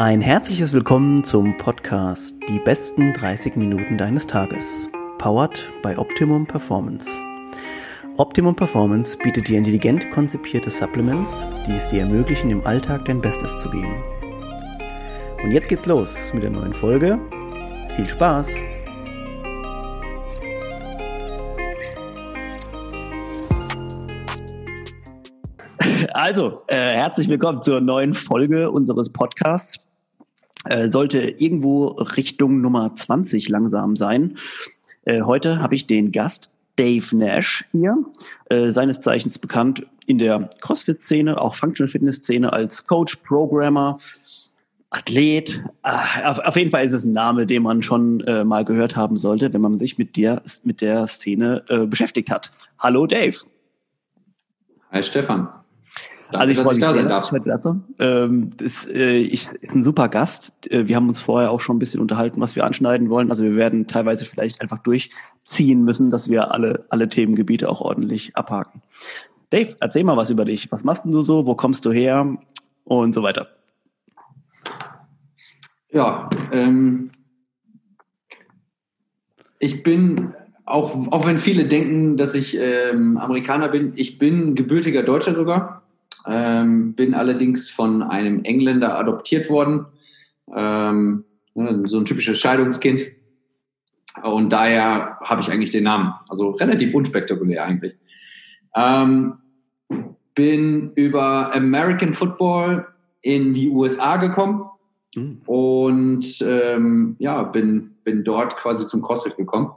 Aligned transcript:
Ein 0.00 0.20
herzliches 0.20 0.72
Willkommen 0.72 1.24
zum 1.24 1.56
Podcast 1.56 2.36
Die 2.48 2.60
besten 2.60 3.12
30 3.14 3.56
Minuten 3.56 3.98
deines 3.98 4.28
Tages. 4.28 4.88
Powered 5.18 5.68
by 5.82 5.96
Optimum 5.96 6.46
Performance. 6.46 7.20
Optimum 8.16 8.54
Performance 8.54 9.18
bietet 9.18 9.48
dir 9.48 9.58
intelligent 9.58 10.08
konzipierte 10.12 10.70
Supplements, 10.70 11.50
die 11.66 11.72
es 11.72 11.88
dir 11.88 12.02
ermöglichen, 12.02 12.48
im 12.50 12.64
Alltag 12.64 13.06
dein 13.06 13.20
Bestes 13.20 13.58
zu 13.58 13.70
geben. 13.70 13.92
Und 15.42 15.50
jetzt 15.50 15.68
geht's 15.68 15.84
los 15.84 16.32
mit 16.32 16.44
der 16.44 16.50
neuen 16.50 16.74
Folge. 16.74 17.18
Viel 17.96 18.08
Spaß! 18.08 18.54
Also, 26.12 26.62
äh, 26.68 26.76
herzlich 26.76 27.28
willkommen 27.28 27.62
zur 27.62 27.80
neuen 27.80 28.14
Folge 28.14 28.70
unseres 28.70 29.10
Podcasts. 29.10 29.87
Äh, 30.68 30.88
sollte 30.88 31.20
irgendwo 31.20 31.86
Richtung 32.16 32.60
Nummer 32.60 32.94
20 32.94 33.48
langsam 33.48 33.96
sein. 33.96 34.36
Äh, 35.04 35.22
heute 35.22 35.62
habe 35.62 35.74
ich 35.74 35.86
den 35.86 36.12
Gast 36.12 36.50
Dave 36.76 37.16
Nash 37.16 37.64
hier, 37.72 37.96
äh, 38.50 38.68
seines 38.70 39.00
Zeichens 39.00 39.38
bekannt 39.38 39.86
in 40.06 40.18
der 40.18 40.50
CrossFit-Szene, 40.60 41.40
auch 41.40 41.54
Functional 41.54 41.90
Fitness-Szene 41.90 42.52
als 42.52 42.86
Coach, 42.86 43.16
Programmer, 43.16 43.98
Athlet. 44.90 45.62
Auf, 45.82 46.56
jeden 46.56 46.70
Fall 46.70 46.84
ist 46.84 46.92
es 46.92 47.04
ein 47.04 47.12
Name, 47.12 47.46
den 47.46 47.62
man 47.62 47.82
schon 47.82 48.24
mal 48.46 48.64
gehört 48.64 48.96
haben 48.96 49.18
sollte, 49.18 49.52
wenn 49.52 49.60
man 49.60 49.78
sich 49.78 49.98
mit 49.98 50.16
der, 50.16 50.40
mit 50.64 50.80
der 50.80 51.06
Szene 51.06 51.62
beschäftigt 51.90 52.30
hat. 52.30 52.50
Hallo 52.78 53.06
Dave. 53.06 53.36
Hi 54.90 55.02
Stefan. 55.02 55.57
Danke, 56.30 56.40
also 56.40 56.52
ich 56.52 56.58
freue 56.58 56.74
mich 56.74 57.08
da 57.08 57.18
ich 57.24 57.32
heute 57.32 57.78
Ähm, 57.98 58.50
das 58.58 58.86
äh, 58.86 59.16
ich, 59.16 59.46
ist 59.46 59.74
ein 59.74 59.82
super 59.82 60.10
Gast. 60.10 60.52
Äh, 60.70 60.86
wir 60.86 60.96
haben 60.96 61.08
uns 61.08 61.22
vorher 61.22 61.50
auch 61.50 61.60
schon 61.60 61.76
ein 61.76 61.78
bisschen 61.78 62.02
unterhalten, 62.02 62.38
was 62.42 62.54
wir 62.54 62.64
anschneiden 62.64 63.08
wollen. 63.08 63.30
Also 63.30 63.44
wir 63.44 63.56
werden 63.56 63.86
teilweise 63.86 64.26
vielleicht 64.26 64.60
einfach 64.60 64.78
durchziehen 64.78 65.84
müssen, 65.84 66.10
dass 66.10 66.28
wir 66.28 66.52
alle, 66.52 66.84
alle 66.90 67.08
Themengebiete 67.08 67.70
auch 67.70 67.80
ordentlich 67.80 68.36
abhaken. 68.36 68.82
Dave, 69.48 69.74
erzähl 69.80 70.04
mal 70.04 70.18
was 70.18 70.28
über 70.28 70.44
dich. 70.44 70.70
Was 70.70 70.84
machst 70.84 71.06
du 71.06 71.22
so? 71.22 71.46
Wo 71.46 71.54
kommst 71.54 71.86
du 71.86 71.92
her? 71.92 72.36
Und 72.84 73.14
so 73.14 73.22
weiter. 73.22 73.48
Ja, 75.90 76.28
ähm, 76.52 77.10
ich 79.58 79.82
bin 79.82 80.34
auch, 80.66 81.10
auch 81.10 81.24
wenn 81.24 81.38
viele 81.38 81.64
denken, 81.64 82.18
dass 82.18 82.34
ich 82.34 82.58
ähm, 82.60 83.16
Amerikaner 83.16 83.68
bin, 83.68 83.94
ich 83.96 84.18
bin 84.18 84.54
gebürtiger 84.54 85.02
Deutscher 85.02 85.32
sogar 85.32 85.77
ähm, 86.26 86.94
bin 86.94 87.14
allerdings 87.14 87.68
von 87.68 88.02
einem 88.02 88.44
Engländer 88.44 88.98
adoptiert 88.98 89.48
worden. 89.50 89.86
Ähm, 90.54 91.24
ne, 91.54 91.82
so 91.84 91.98
ein 91.98 92.04
typisches 92.04 92.38
Scheidungskind. 92.38 93.06
Und 94.22 94.52
daher 94.52 95.18
habe 95.22 95.40
ich 95.40 95.50
eigentlich 95.50 95.70
den 95.70 95.84
Namen. 95.84 96.12
Also 96.28 96.50
relativ 96.50 96.94
unspektakulär 96.94 97.64
eigentlich. 97.64 97.96
Ähm, 98.74 99.34
bin 100.34 100.92
über 100.94 101.54
American 101.54 102.12
Football 102.12 102.86
in 103.22 103.54
die 103.54 103.70
USA 103.70 104.16
gekommen 104.16 104.70
mhm. 105.14 105.42
und 105.46 106.40
ähm, 106.46 107.16
ja, 107.18 107.42
bin, 107.42 107.96
bin 108.04 108.24
dort 108.24 108.56
quasi 108.56 108.86
zum 108.86 109.02
CrossFit 109.02 109.36
gekommen. 109.36 109.72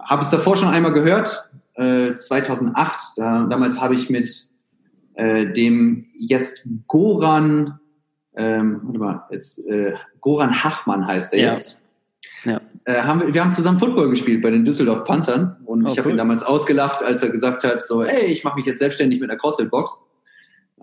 Habe 0.00 0.22
es 0.22 0.30
davor 0.30 0.56
schon 0.56 0.68
einmal 0.68 0.92
gehört, 0.92 1.50
äh, 1.74 2.14
2008. 2.14 3.00
Da, 3.16 3.44
damals 3.44 3.80
habe 3.80 3.94
ich 3.94 4.10
mit 4.10 4.48
äh, 5.18 5.52
dem 5.52 6.06
jetzt 6.16 6.66
Goran, 6.86 7.80
ähm, 8.36 8.80
warte 8.84 8.98
mal, 8.98 9.26
jetzt 9.30 9.66
äh, 9.66 9.94
Goran 10.20 10.62
Hachmann 10.62 11.06
heißt 11.06 11.34
er 11.34 11.40
ja. 11.40 11.50
jetzt. 11.50 11.86
Ja. 12.44 12.60
Äh, 12.84 13.02
haben 13.02 13.20
wir, 13.20 13.34
wir 13.34 13.44
haben 13.44 13.52
zusammen 13.52 13.78
Football 13.78 14.10
gespielt 14.10 14.42
bei 14.42 14.50
den 14.50 14.64
Düsseldorf 14.64 15.04
Panthern 15.04 15.56
und 15.64 15.84
oh, 15.84 15.88
ich 15.88 15.98
habe 15.98 16.08
cool. 16.08 16.14
ihn 16.14 16.18
damals 16.18 16.44
ausgelacht, 16.44 17.02
als 17.02 17.22
er 17.22 17.30
gesagt 17.30 17.64
hat, 17.64 17.82
so, 17.82 18.04
hey, 18.04 18.26
ich 18.26 18.44
mache 18.44 18.56
mich 18.56 18.66
jetzt 18.66 18.78
selbstständig 18.78 19.20
mit 19.20 19.28
einer 19.28 19.38
CrossFit-Box. 19.38 20.06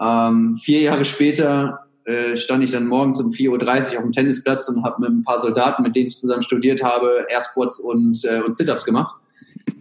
Ähm, 0.01 0.57
vier 0.61 0.81
Jahre 0.81 1.05
später 1.05 1.85
äh, 2.03 2.35
stand 2.35 2.61
ich 2.65 2.71
dann 2.71 2.87
morgens 2.87 3.21
um 3.21 3.31
4.30 3.31 3.93
Uhr 3.93 3.97
auf 3.99 4.03
dem 4.03 4.11
Tennisplatz 4.11 4.67
und 4.67 4.83
habe 4.83 5.01
mit 5.01 5.11
ein 5.11 5.23
paar 5.23 5.39
Soldaten, 5.39 5.81
mit 5.81 5.95
denen 5.95 6.07
ich 6.07 6.17
zusammen 6.17 6.41
studiert 6.41 6.83
habe, 6.83 7.25
Air 7.29 7.39
Squats 7.39 7.79
und, 7.79 8.23
äh, 8.25 8.41
und 8.41 8.53
Sit-Ups 8.53 8.83
gemacht. 8.83 9.15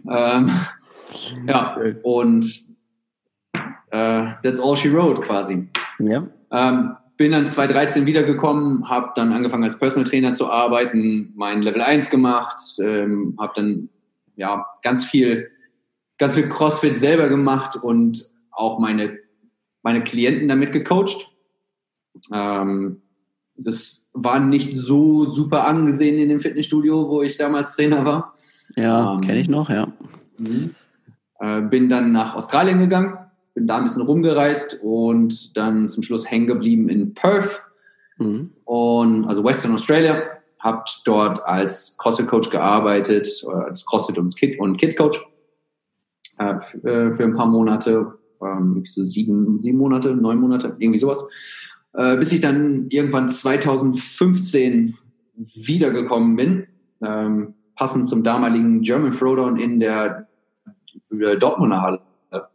Ähm, 0.09 0.49
ja, 1.45 1.77
und 2.03 2.64
Uh, 3.91 4.33
that's 4.41 4.59
all 4.59 4.75
she 4.75 4.89
wrote 4.89 5.21
quasi. 5.21 5.67
Ja. 5.99 6.27
Ähm, 6.51 6.97
bin 7.17 7.31
dann 7.31 7.47
2013 7.47 8.05
wiedergekommen, 8.05 8.89
habe 8.89 9.11
dann 9.15 9.31
angefangen 9.31 9.63
als 9.63 9.79
Personal 9.79 10.09
Trainer 10.09 10.33
zu 10.33 10.51
arbeiten, 10.51 11.31
mein 11.35 11.61
Level 11.61 11.81
1 11.81 12.09
gemacht, 12.09 12.59
ähm, 12.81 13.35
habe 13.39 13.53
dann 13.55 13.89
ja 14.35 14.65
ganz 14.83 15.05
viel, 15.05 15.49
ganz 16.17 16.35
viel 16.35 16.49
CrossFit 16.49 16.97
selber 16.97 17.29
gemacht 17.29 17.77
und 17.77 18.29
auch 18.51 18.79
meine, 18.79 19.17
meine 19.81 20.03
Klienten 20.03 20.49
damit 20.49 20.73
gecoacht. 20.73 21.31
Ähm, 22.33 23.01
das 23.55 24.09
war 24.13 24.39
nicht 24.41 24.75
so 24.75 25.29
super 25.29 25.65
angesehen 25.65 26.17
in 26.17 26.27
dem 26.27 26.41
Fitnessstudio, 26.41 27.07
wo 27.07 27.21
ich 27.21 27.37
damals 27.37 27.75
Trainer 27.75 28.05
war. 28.05 28.35
Ja, 28.75 29.13
ähm, 29.13 29.21
kenne 29.21 29.39
ich 29.39 29.47
noch, 29.47 29.69
ja. 29.69 29.87
Mhm. 30.37 30.75
Äh, 31.39 31.61
bin 31.61 31.87
dann 31.87 32.11
nach 32.11 32.35
Australien 32.35 32.79
gegangen 32.79 33.17
bin 33.55 33.67
da 33.67 33.77
ein 33.77 33.83
bisschen 33.83 34.03
rumgereist 34.03 34.79
und 34.83 35.57
dann 35.57 35.89
zum 35.89 36.03
Schluss 36.03 36.29
hängen 36.29 36.45
geblieben 36.45 36.89
in 36.89 37.13
Perth 37.13 37.63
mhm. 38.17 38.51
und 38.65 39.25
also 39.25 39.43
Western 39.43 39.73
Australia. 39.73 40.21
Habt 40.59 41.01
dort 41.05 41.43
als 41.45 41.97
CrossFit 41.97 42.27
Coach 42.27 42.49
gearbeitet, 42.49 43.45
als 43.47 43.85
CrossFit 43.85 44.17
und, 44.17 44.35
Kid 44.35 44.59
und 44.59 44.77
Kids 44.77 44.97
Coach 44.97 45.23
äh, 46.37 46.55
äh, 46.87 47.15
für 47.15 47.23
ein 47.23 47.35
paar 47.35 47.45
Monate, 47.45 48.13
ähm, 48.41 48.83
so 48.85 49.03
sieben, 49.05 49.61
sieben 49.61 49.77
Monate, 49.77 50.15
neun 50.15 50.39
Monate, 50.39 50.75
irgendwie 50.79 50.99
sowas. 50.99 51.25
Äh, 51.93 52.17
bis 52.17 52.31
ich 52.31 52.41
dann 52.41 52.87
irgendwann 52.89 53.29
2015 53.29 54.97
wiedergekommen 55.35 56.35
bin, 56.35 56.67
ähm, 57.01 57.53
passend 57.75 58.09
zum 58.09 58.23
damaligen 58.23 58.81
German 58.81 59.11
Throwdown 59.11 59.57
in 59.57 59.79
der 59.79 60.27
äh, 61.11 61.37
Dortmunder 61.37 61.81
Halle 61.81 62.01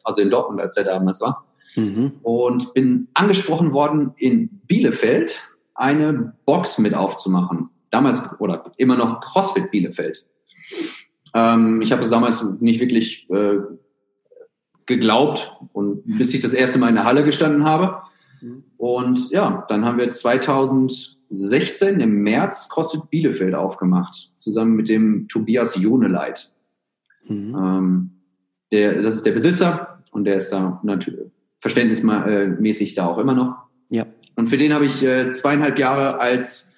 also 0.04 0.20
in 0.20 0.30
Dortmund, 0.30 0.60
als 0.60 0.76
er 0.76 0.84
damals 0.84 1.20
war. 1.20 1.44
Mhm. 1.76 2.12
Und 2.22 2.74
bin 2.74 3.08
angesprochen 3.14 3.72
worden, 3.72 4.12
in 4.16 4.48
Bielefeld 4.66 5.48
eine 5.74 6.34
Box 6.44 6.78
mit 6.78 6.94
aufzumachen. 6.94 7.70
Damals 7.90 8.38
oder 8.40 8.72
immer 8.76 8.96
noch 8.96 9.20
CrossFit 9.20 9.70
Bielefeld. 9.70 10.26
Ähm, 11.34 11.80
ich 11.82 11.92
habe 11.92 12.02
es 12.02 12.10
damals 12.10 12.44
nicht 12.60 12.80
wirklich 12.80 13.28
äh, 13.30 13.58
geglaubt 14.86 15.56
und 15.72 16.02
bis 16.18 16.34
ich 16.34 16.40
das 16.40 16.52
erste 16.52 16.78
Mal 16.78 16.88
in 16.88 16.96
der 16.96 17.04
Halle 17.04 17.24
gestanden 17.24 17.64
habe. 17.64 18.02
Mhm. 18.40 18.64
Und 18.76 19.30
ja, 19.30 19.64
dann 19.68 19.84
haben 19.84 19.98
wir 19.98 20.10
2016 20.10 22.00
im 22.00 22.22
März 22.22 22.68
CrossFit 22.68 23.08
Bielefeld 23.10 23.54
aufgemacht, 23.54 24.32
zusammen 24.38 24.74
mit 24.74 24.88
dem 24.88 25.28
Tobias 25.28 25.76
Joneleit. 25.76 26.52
Mhm. 27.28 27.56
Ähm, 27.56 28.10
der, 28.72 29.02
das 29.02 29.14
ist 29.14 29.26
der 29.26 29.32
Besitzer 29.32 30.00
und 30.12 30.24
der 30.24 30.36
ist 30.36 30.52
da 30.52 30.80
natürlich 30.82 31.30
verständnismäßig 31.58 32.94
da 32.94 33.06
auch 33.06 33.18
immer 33.18 33.34
noch. 33.34 33.56
Ja. 33.90 34.06
Und 34.36 34.48
für 34.48 34.58
den 34.58 34.72
habe 34.72 34.86
ich 34.86 35.04
äh, 35.04 35.30
zweieinhalb 35.32 35.78
Jahre 35.78 36.18
als, 36.18 36.76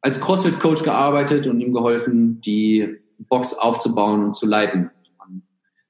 als 0.00 0.20
CrossFit-Coach 0.20 0.82
gearbeitet 0.82 1.46
und 1.46 1.60
ihm 1.60 1.72
geholfen, 1.72 2.40
die 2.40 2.98
Box 3.18 3.54
aufzubauen 3.54 4.24
und 4.24 4.36
zu 4.36 4.46
leiten. 4.46 4.90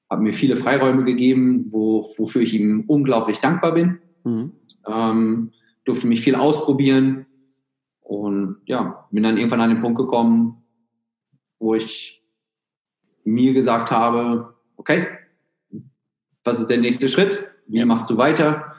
Habe 0.09 0.21
mir 0.21 0.33
viele 0.33 0.55
Freiräume 0.55 1.03
gegeben, 1.03 1.65
wo, 1.69 2.05
wofür 2.17 2.41
ich 2.41 2.53
ihm 2.53 2.85
unglaublich 2.87 3.39
dankbar 3.39 3.73
bin. 3.73 3.99
Mhm. 4.23 4.51
Ähm, 4.87 5.51
durfte 5.83 6.07
mich 6.07 6.21
viel 6.21 6.35
ausprobieren 6.35 7.25
und 8.01 8.57
ja, 8.65 9.07
bin 9.11 9.23
dann 9.23 9.37
irgendwann 9.37 9.61
an 9.61 9.69
den 9.69 9.79
Punkt 9.79 9.97
gekommen, 9.97 10.63
wo 11.59 11.75
ich 11.75 12.23
mir 13.23 13.53
gesagt 13.53 13.91
habe, 13.91 14.53
okay, 14.77 15.07
was 16.47 16.59
ist 16.59 16.69
der 16.69 16.79
nächste 16.79 17.09
Schritt? 17.09 17.43
Wie 17.67 17.83
machst 17.85 18.09
du 18.09 18.17
weiter? 18.17 18.73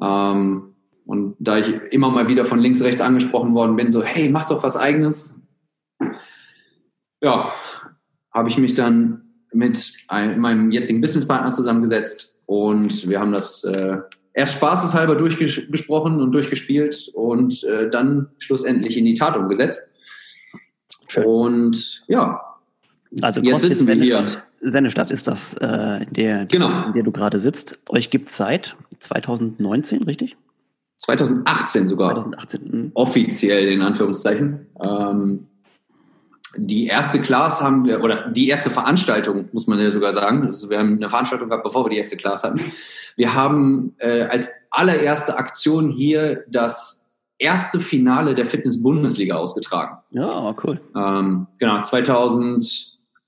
Ähm, 0.00 0.74
und 1.06 1.36
da 1.38 1.56
ich 1.56 1.68
immer 1.90 2.10
mal 2.10 2.28
wieder 2.28 2.44
von 2.44 2.58
links, 2.58 2.82
rechts 2.82 3.00
angesprochen 3.00 3.54
worden 3.54 3.76
bin, 3.76 3.90
so, 3.90 4.02
hey, 4.02 4.28
mach 4.28 4.44
doch 4.44 4.62
was 4.62 4.76
eigenes. 4.76 5.40
Ja, 7.22 7.52
habe 8.30 8.50
ich 8.50 8.58
mich 8.58 8.74
dann 8.74 9.22
mit 9.52 10.04
einem, 10.08 10.40
meinem 10.40 10.70
jetzigen 10.70 11.00
Businesspartner 11.00 11.50
zusammengesetzt 11.50 12.36
und 12.44 13.08
wir 13.08 13.20
haben 13.20 13.32
das 13.32 13.64
äh, 13.64 13.98
erst 14.34 14.56
spaßeshalber 14.56 15.16
durchgesprochen 15.16 16.20
und 16.20 16.32
durchgespielt 16.32 17.10
und 17.14 17.64
äh, 17.64 17.90
dann 17.90 18.28
schlussendlich 18.38 18.96
in 18.98 19.06
die 19.06 19.14
Tat 19.14 19.36
umgesetzt. 19.36 19.90
Schön. 21.08 21.24
Und 21.24 22.04
ja, 22.06 22.42
also 23.22 23.40
jetzt 23.40 23.62
sitzen 23.62 23.86
wir 23.86 23.94
hier. 23.94 24.26
Sennestadt 24.60 25.10
ist 25.10 25.28
das, 25.28 25.54
äh, 25.54 26.04
in, 26.04 26.12
der, 26.12 26.46
genau. 26.46 26.86
in 26.86 26.92
der 26.92 27.02
du 27.02 27.12
gerade 27.12 27.38
sitzt. 27.38 27.78
Euch 27.88 28.10
gibt 28.10 28.28
es 28.28 28.36
seit 28.36 28.76
2019, 28.98 30.02
richtig? 30.02 30.36
2018 30.96 31.88
sogar. 31.88 32.14
2018. 32.14 32.60
Mh. 32.64 32.90
Offiziell 32.94 33.68
in 33.68 33.82
Anführungszeichen. 33.82 34.66
Ähm, 34.82 35.46
die 36.56 36.86
erste 36.86 37.20
Class 37.20 37.62
haben 37.62 37.84
wir, 37.84 38.02
oder 38.02 38.30
die 38.30 38.48
erste 38.48 38.70
Veranstaltung, 38.70 39.48
muss 39.52 39.66
man 39.66 39.78
ja 39.78 39.90
sogar 39.90 40.12
sagen. 40.12 40.46
Also 40.46 40.70
wir 40.70 40.78
haben 40.78 40.96
eine 40.96 41.10
Veranstaltung 41.10 41.48
gehabt, 41.48 41.64
bevor 41.64 41.84
wir 41.84 41.90
die 41.90 41.98
erste 41.98 42.16
Class 42.16 42.42
hatten. 42.42 42.60
Wir 43.16 43.34
haben 43.34 43.94
äh, 43.98 44.22
als 44.22 44.48
allererste 44.70 45.38
Aktion 45.38 45.90
hier 45.90 46.44
das 46.48 47.10
erste 47.38 47.80
Finale 47.80 48.34
der 48.34 48.46
Fitness-Bundesliga 48.46 49.36
ausgetragen. 49.36 49.98
Ja, 50.10 50.54
cool. 50.64 50.80
Ähm, 50.96 51.46
genau, 51.58 51.80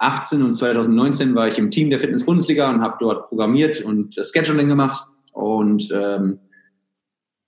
2018 0.01 0.43
und 0.43 0.55
2019 0.55 1.35
war 1.35 1.49
ich 1.49 1.59
im 1.59 1.71
Team 1.71 1.91
der 1.91 1.99
Fitness-Bundesliga 1.99 2.71
und 2.71 2.81
habe 2.81 2.97
dort 3.01 3.29
programmiert 3.29 3.83
und 3.83 4.17
das 4.17 4.33
Scheduling 4.33 4.69
gemacht. 4.69 5.07
Und 5.33 5.91
ähm, 5.93 6.41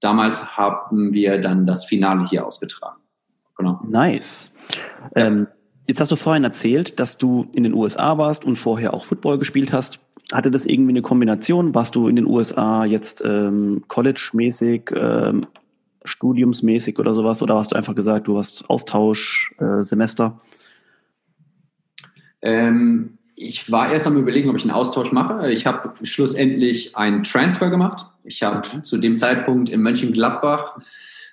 damals 0.01 0.57
haben 0.57 1.15
wir 1.15 1.39
dann 1.41 1.67
das 1.67 1.85
Finale 1.85 2.27
hier 2.29 2.47
ausgetragen. 2.47 3.01
Genau. 3.57 3.81
Nice. 3.89 4.51
Ähm, 5.15 5.47
Jetzt 5.89 6.01
hast 6.01 6.13
du 6.13 6.17
vorhin 6.17 6.45
erzählt, 6.45 7.01
dass 7.01 7.19
du 7.19 7.49
in 7.53 7.65
den 7.65 7.75
USA 7.75 8.17
warst 8.17 8.45
und 8.45 8.57
vorher 8.57 8.95
auch 8.95 9.05
Football 9.05 9.39
gespielt 9.39 9.73
hast. 9.73 9.99
Hatte 10.33 10.51
das 10.51 10.65
irgendwie 10.65 10.93
eine 10.93 11.03
Kombination? 11.03 11.75
Warst 11.75 11.97
du 11.97 12.07
in 12.07 12.17
den 12.17 12.27
USA 12.27 12.85
jetzt 12.85 13.21
ähm, 13.25 13.83
college-mäßig, 13.89 14.93
ähm, 14.95 15.47
studiumsmäßig 16.05 16.99
oder 16.99 17.15
sowas? 17.15 17.43
Oder 17.43 17.57
hast 17.57 17.73
du 17.73 17.77
einfach 17.77 17.97
gesagt, 17.97 18.29
du 18.29 18.39
hast 18.39 18.71
Austauschsemester? 18.71 20.39
Äh, 20.39 20.62
ähm, 22.43 23.19
ich 23.37 23.71
war 23.73 23.91
erst 23.91 24.07
am 24.07 24.17
überlegen, 24.17 24.51
ob 24.51 24.57
ich 24.57 24.63
einen 24.63 24.73
Austausch 24.73 25.13
mache. 25.13 25.51
Ich 25.51 25.67
habe 25.67 25.95
schlussendlich 26.03 26.97
einen 26.97 27.23
Transfer 27.23 27.71
gemacht. 27.71 28.07
Ich 28.25 28.43
habe 28.43 28.63
mhm. 28.75 28.85
zu 28.85 28.99
dem 28.99 29.17
Zeitpunkt 29.17 29.71
in 29.71 29.83
Mönchengladbach 29.83 30.79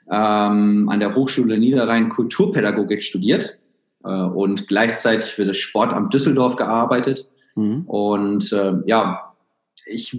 ähm, 0.09 0.89
an 0.89 0.99
der 0.99 1.15
Hochschule 1.15 1.57
Niederrhein 1.57 2.09
Kulturpädagogik 2.09 3.03
studiert 3.03 3.59
äh, 4.03 4.09
und 4.09 4.67
gleichzeitig 4.67 5.31
für 5.31 5.45
das 5.45 5.57
Sportamt 5.57 6.13
Düsseldorf 6.13 6.55
gearbeitet. 6.55 7.27
Mhm. 7.55 7.83
Und 7.85 8.51
äh, 8.53 8.73
ja, 8.85 9.33
ich 9.85 10.17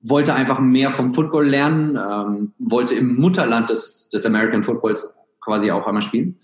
wollte 0.00 0.34
einfach 0.34 0.60
mehr 0.60 0.90
vom 0.90 1.14
Football 1.14 1.48
lernen, 1.48 1.96
ähm, 1.96 2.52
wollte 2.58 2.94
im 2.94 3.16
Mutterland 3.16 3.70
des, 3.70 4.10
des 4.10 4.26
American 4.26 4.62
Footballs 4.62 5.18
quasi 5.40 5.70
auch 5.70 5.86
einmal 5.86 6.02
spielen. 6.02 6.38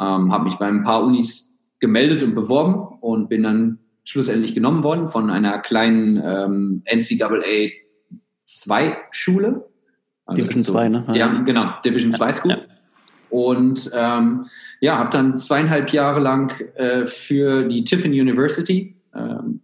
Ähm, 0.00 0.32
habe 0.32 0.44
mich 0.44 0.54
bei 0.56 0.66
ein 0.66 0.84
paar 0.84 1.02
Unis 1.02 1.47
gemeldet 1.80 2.22
und 2.22 2.34
beworben 2.34 2.98
und 3.00 3.28
bin 3.28 3.42
dann 3.42 3.78
schlussendlich 4.04 4.54
genommen 4.54 4.82
worden 4.82 5.08
von 5.08 5.30
einer 5.30 5.58
kleinen 5.58 6.16
ähm, 6.24 6.82
NCAA 6.90 7.70
2 8.44 8.96
Schule. 9.10 9.68
Also 10.24 10.42
Division 10.42 10.64
2, 10.64 10.84
so, 10.84 10.90
ne? 10.90 11.04
Ja, 11.14 11.28
genau, 11.42 11.72
Division 11.84 12.12
2 12.12 12.32
School. 12.32 12.50
Ja. 12.52 12.58
Und 13.30 13.90
ähm, 13.94 14.46
ja, 14.80 14.98
habe 14.98 15.10
dann 15.10 15.38
zweieinhalb 15.38 15.92
Jahre 15.92 16.20
lang 16.20 16.58
äh, 16.76 17.06
für 17.06 17.64
die 17.64 17.84
Tiffin 17.84 18.12
University 18.12 18.96
ähm, 19.14 19.60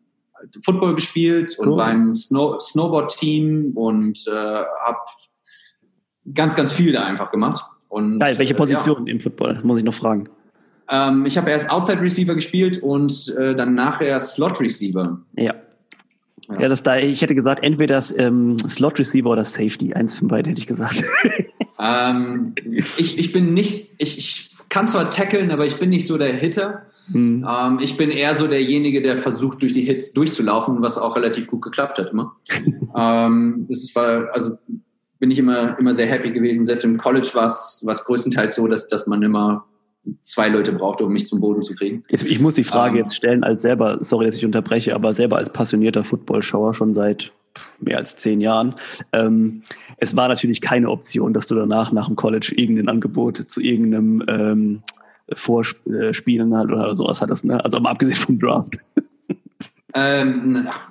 Football 0.62 0.94
gespielt 0.94 1.58
und 1.58 1.68
cool. 1.68 1.76
beim 1.76 2.12
Snow 2.12 2.60
Snowboard-Team 2.60 3.72
und 3.74 4.26
äh, 4.26 4.30
habe 4.30 4.98
ganz, 6.34 6.54
ganz 6.54 6.72
viel 6.72 6.92
da 6.92 7.04
einfach 7.04 7.30
gemacht. 7.30 7.64
Und, 7.88 8.18
Geil, 8.18 8.38
welche 8.38 8.54
Position 8.54 9.06
äh, 9.06 9.10
ja. 9.10 9.14
im 9.14 9.20
Football, 9.20 9.60
muss 9.62 9.78
ich 9.78 9.84
noch 9.84 9.94
fragen? 9.94 10.28
Ähm, 10.90 11.26
ich 11.26 11.36
habe 11.38 11.50
erst 11.50 11.70
Outside 11.70 12.00
Receiver 12.00 12.34
gespielt 12.34 12.82
und 12.82 13.34
äh, 13.38 13.54
dann 13.54 13.74
nachher 13.74 14.18
Slot 14.20 14.60
Receiver. 14.60 15.20
Ja. 15.36 15.54
Ja, 16.48 16.60
ja 16.60 16.68
das 16.68 16.82
da, 16.82 16.98
ich 16.98 17.22
hätte 17.22 17.34
gesagt, 17.34 17.62
entweder 17.62 17.94
das 17.94 18.16
ähm, 18.16 18.58
Slot 18.58 18.98
Receiver 18.98 19.30
oder 19.30 19.44
Safety. 19.44 19.94
Eins 19.94 20.18
von 20.18 20.28
beiden 20.28 20.50
hätte 20.50 20.60
ich 20.60 20.66
gesagt. 20.66 21.02
ähm, 21.80 22.54
ich, 22.96 23.18
ich 23.18 23.32
bin 23.32 23.54
nicht, 23.54 23.94
ich, 23.98 24.18
ich 24.18 24.50
kann 24.68 24.88
zwar 24.88 25.10
tackeln, 25.10 25.50
aber 25.50 25.66
ich 25.66 25.76
bin 25.76 25.90
nicht 25.90 26.06
so 26.06 26.18
der 26.18 26.34
Hitter. 26.34 26.82
Hm. 27.10 27.46
Ähm, 27.48 27.78
ich 27.80 27.96
bin 27.96 28.10
eher 28.10 28.34
so 28.34 28.46
derjenige, 28.46 29.02
der 29.02 29.16
versucht, 29.16 29.62
durch 29.62 29.72
die 29.72 29.82
Hits 29.82 30.12
durchzulaufen, 30.12 30.80
was 30.82 30.98
auch 30.98 31.16
relativ 31.16 31.48
gut 31.48 31.62
geklappt 31.62 31.98
hat 31.98 32.10
immer. 32.10 32.36
ähm, 32.96 33.66
es 33.70 33.94
war, 33.94 34.28
also 34.34 34.58
bin 35.18 35.30
ich 35.30 35.38
immer, 35.38 35.78
immer 35.78 35.94
sehr 35.94 36.06
happy 36.06 36.30
gewesen. 36.30 36.66
Selbst 36.66 36.84
im 36.84 36.98
College 36.98 37.30
war 37.34 37.46
es 37.46 38.04
größtenteils 38.04 38.56
so, 38.56 38.66
dass, 38.66 38.88
dass 38.88 39.06
man 39.06 39.22
immer 39.22 39.66
zwei 40.22 40.48
Leute 40.48 40.72
brauchte, 40.72 41.04
um 41.04 41.12
mich 41.12 41.26
zum 41.26 41.40
Boden 41.40 41.62
zu 41.62 41.74
kriegen. 41.74 42.04
Jetzt, 42.08 42.24
ich 42.24 42.40
muss 42.40 42.54
die 42.54 42.64
Frage 42.64 42.92
um, 42.92 42.96
ähm. 42.96 43.02
jetzt 43.04 43.16
stellen, 43.16 43.44
als 43.44 43.62
selber, 43.62 43.98
sorry, 44.00 44.26
dass 44.26 44.36
ich 44.36 44.44
unterbreche, 44.44 44.94
aber 44.94 45.14
selber 45.14 45.38
als 45.38 45.50
passionierter 45.50 46.04
Footballschauer 46.04 46.74
schon 46.74 46.94
seit 46.94 47.32
mehr 47.80 47.98
als 47.98 48.16
zehn 48.16 48.40
Jahren. 48.40 48.74
Ähm, 49.12 49.62
es 49.98 50.16
war 50.16 50.28
natürlich 50.28 50.60
keine 50.60 50.90
Option, 50.90 51.32
dass 51.32 51.46
du 51.46 51.54
danach 51.54 51.92
nach 51.92 52.06
dem 52.06 52.16
College 52.16 52.52
irgendein 52.56 52.88
Angebot 52.88 53.36
zu 53.36 53.60
irgendeinem 53.60 54.24
ähm, 54.28 54.82
Vorspielen 55.32 56.54
halt 56.56 56.70
oder 56.70 56.94
sowas 56.94 57.20
hattest, 57.20 57.44
ne? 57.44 57.64
Also 57.64 57.80
mal 57.80 57.90
abgesehen 57.90 58.16
vom 58.16 58.38
Draft. 58.38 58.78
Ähm, 59.96 60.66
ach, 60.68 60.88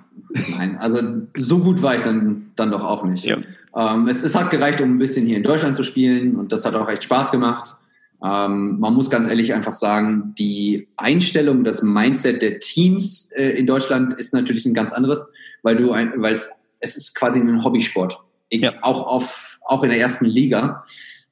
nein, 0.58 0.78
also 0.78 1.00
so 1.36 1.60
gut 1.60 1.82
war 1.82 1.96
ich 1.96 2.02
dann, 2.02 2.52
dann 2.56 2.72
doch 2.72 2.84
auch 2.84 3.04
nicht. 3.04 3.26
Ja. 3.26 3.36
Ähm, 3.76 4.08
es, 4.08 4.24
es 4.24 4.34
hat 4.34 4.50
gereicht, 4.50 4.80
um 4.80 4.96
ein 4.96 4.98
bisschen 4.98 5.26
hier 5.26 5.36
in 5.36 5.44
Deutschland 5.44 5.76
zu 5.76 5.84
spielen 5.84 6.38
und 6.38 6.54
das 6.54 6.66
hat 6.66 6.76
auch 6.76 6.88
echt 6.88 7.04
Spaß 7.04 7.32
gemacht. 7.32 7.76
Ähm, 8.24 8.80
man 8.80 8.94
muss 8.94 9.10
ganz 9.10 9.28
ehrlich 9.28 9.54
einfach 9.54 9.76
sagen, 9.76 10.34
die 10.40 10.88
Einstellung, 10.96 11.66
das 11.66 11.84
Mindset 11.84 12.42
der 12.42 12.60
Teams 12.60 13.32
äh, 13.34 13.50
in 13.50 13.68
Deutschland 13.68 14.14
ist 14.14 14.34
natürlich 14.34 14.66
ein 14.66 14.74
ganz 14.74 14.94
anderes, 14.94 15.30
weil 15.62 15.76
du, 15.76 15.92
ein, 15.92 16.14
weil 16.18 16.32
es, 16.32 16.50
es 16.80 16.96
ist 16.96 17.16
quasi 17.16 17.40
ein 17.40 17.64
Hobbysport. 17.64 18.18
Ja. 18.50 18.74
Auch 18.82 19.06
auf, 19.06 19.60
auch 19.66 19.84
in 19.84 19.90
der 19.90 20.00
ersten 20.00 20.26
Liga. 20.26 20.86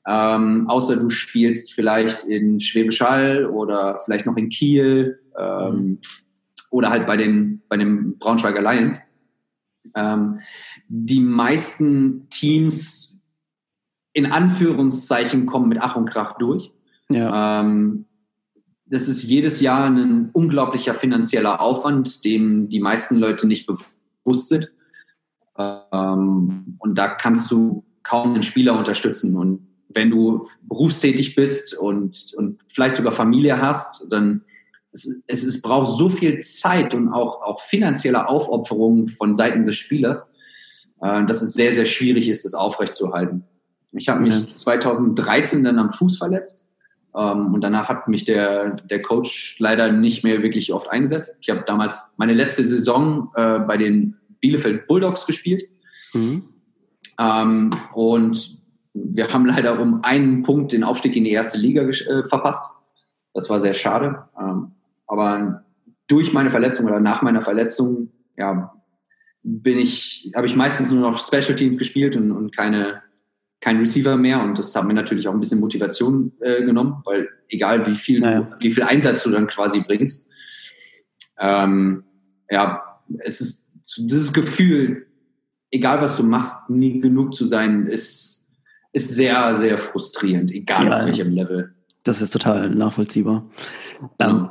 Ähm, 0.05 0.67
außer 0.67 0.97
du 0.97 1.09
spielst 1.09 1.73
vielleicht 1.73 2.23
in 2.23 2.59
Schwäbisch 2.59 2.99
Hall 3.01 3.45
oder 3.45 3.97
vielleicht 4.03 4.25
noch 4.25 4.35
in 4.35 4.49
Kiel 4.49 5.19
ähm, 5.39 5.75
mhm. 5.75 5.99
oder 6.71 6.89
halt 6.89 7.07
bei 7.07 7.15
den, 7.15 7.61
bei 7.69 7.77
den 7.77 8.17
Braunschweiger 8.17 8.61
Lions. 8.61 8.99
Ähm, 9.95 10.39
die 10.89 11.21
meisten 11.21 12.27
Teams 12.29 13.19
in 14.13 14.25
Anführungszeichen 14.25 15.45
kommen 15.45 15.69
mit 15.69 15.79
Ach 15.79 15.95
und 15.95 16.09
Krach 16.09 16.37
durch. 16.37 16.71
Ja. 17.13 17.61
Ähm, 17.61 18.05
das 18.91 19.07
ist 19.07 19.23
jedes 19.23 19.61
Jahr 19.61 19.85
ein 19.85 20.29
unglaublicher 20.33 20.93
finanzieller 20.93 21.61
Aufwand, 21.61 22.25
dem 22.25 22.67
die 22.67 22.81
meisten 22.81 23.15
Leute 23.15 23.47
nicht 23.47 23.65
bewusst 23.65 24.49
sind. 24.49 24.69
Ähm, 25.57 26.75
und 26.77 26.95
da 26.97 27.07
kannst 27.07 27.49
du 27.51 27.85
kaum 28.03 28.33
einen 28.33 28.43
Spieler 28.43 28.77
unterstützen. 28.77 29.37
Und 29.37 29.65
wenn 29.87 30.09
du 30.09 30.45
berufstätig 30.63 31.35
bist 31.35 31.73
und, 31.73 32.33
und 32.35 32.59
vielleicht 32.67 32.97
sogar 32.97 33.13
Familie 33.13 33.61
hast, 33.61 34.07
dann 34.09 34.43
es, 34.91 35.21
es, 35.25 35.43
es 35.43 35.61
braucht 35.61 35.97
so 35.97 36.09
viel 36.09 36.39
Zeit 36.39 36.93
und 36.93 37.13
auch, 37.13 37.41
auch 37.43 37.61
finanzielle 37.61 38.27
Aufopferung 38.27 39.07
von 39.07 39.33
Seiten 39.33 39.65
des 39.65 39.77
Spielers, 39.77 40.33
äh, 41.01 41.23
dass 41.25 41.41
es 41.41 41.53
sehr, 41.53 41.71
sehr 41.71 41.85
schwierig 41.85 42.27
ist, 42.27 42.43
das 42.43 42.53
aufrechtzuerhalten. 42.53 43.45
Ich 43.93 44.09
habe 44.09 44.21
mich 44.21 44.51
2013 44.51 45.63
dann 45.63 45.79
am 45.79 45.89
Fuß 45.89 46.17
verletzt 46.17 46.65
ähm, 47.15 47.53
und 47.53 47.61
danach 47.61 47.89
hat 47.89 48.07
mich 48.07 48.25
der, 48.25 48.71
der 48.71 49.01
Coach 49.01 49.57
leider 49.59 49.91
nicht 49.91 50.23
mehr 50.23 50.43
wirklich 50.43 50.73
oft 50.73 50.89
eingesetzt. 50.89 51.37
Ich 51.41 51.49
habe 51.49 51.63
damals 51.65 52.13
meine 52.17 52.33
letzte 52.33 52.63
Saison 52.63 53.31
äh, 53.35 53.59
bei 53.59 53.77
den 53.77 54.17
Bielefeld 54.39 54.87
Bulldogs 54.87 55.25
gespielt. 55.25 55.63
Mhm. 56.13 56.43
Ähm, 57.19 57.71
und 57.93 58.59
wir 58.93 59.27
haben 59.31 59.45
leider 59.45 59.79
um 59.79 60.03
einen 60.03 60.43
Punkt 60.43 60.71
den 60.71 60.83
Aufstieg 60.83 61.15
in 61.15 61.23
die 61.23 61.31
erste 61.31 61.57
Liga 61.57 61.83
äh, 61.83 62.23
verpasst. 62.23 62.71
Das 63.33 63.49
war 63.49 63.59
sehr 63.59 63.73
schade. 63.73 64.25
Ähm, 64.39 64.71
aber 65.07 65.63
durch 66.07 66.33
meine 66.33 66.49
Verletzung 66.49 66.85
oder 66.85 66.99
nach 66.99 67.21
meiner 67.21 67.41
Verletzung, 67.41 68.11
ja, 68.37 68.73
bin 69.43 69.77
ich, 69.77 70.31
habe 70.35 70.45
ich 70.45 70.55
meistens 70.55 70.91
nur 70.91 71.01
noch 71.01 71.19
Special 71.19 71.55
Teams 71.55 71.77
gespielt 71.77 72.15
und, 72.15 72.31
und 72.31 72.55
keine, 72.55 73.01
kein 73.61 73.77
Receiver 73.77 74.17
mehr 74.17 74.41
und 74.41 74.57
das 74.57 74.75
hat 74.75 74.85
mir 74.85 74.93
natürlich 74.93 75.27
auch 75.27 75.33
ein 75.33 75.39
bisschen 75.39 75.59
Motivation 75.59 76.33
äh, 76.41 76.63
genommen, 76.63 77.01
weil 77.05 77.29
egal 77.49 77.85
wie 77.85 77.95
viel, 77.95 78.19
naja. 78.19 78.41
du, 78.41 78.59
wie 78.59 78.71
viel 78.71 78.83
Einsatz 78.83 79.23
du 79.23 79.29
dann 79.29 79.47
quasi 79.47 79.81
bringst, 79.81 80.29
ähm, 81.39 82.03
ja, 82.49 82.81
es 83.19 83.39
ist 83.39 83.71
dieses 83.97 84.33
Gefühl, 84.33 85.05
egal 85.69 86.01
was 86.01 86.17
du 86.17 86.23
machst, 86.23 86.69
nie 86.69 86.99
genug 86.99 87.33
zu 87.33 87.45
sein, 87.45 87.87
ist, 87.87 88.47
ist 88.93 89.09
sehr, 89.09 89.55
sehr 89.55 89.77
frustrierend, 89.77 90.51
egal 90.51 90.87
ja, 90.87 90.97
auf 90.97 91.05
welchem 91.05 91.31
Level. 91.31 91.73
Das 92.03 92.21
ist 92.21 92.31
total 92.31 92.69
nachvollziehbar. 92.69 93.45
Ja. 94.19 94.29
Ähm, 94.29 94.49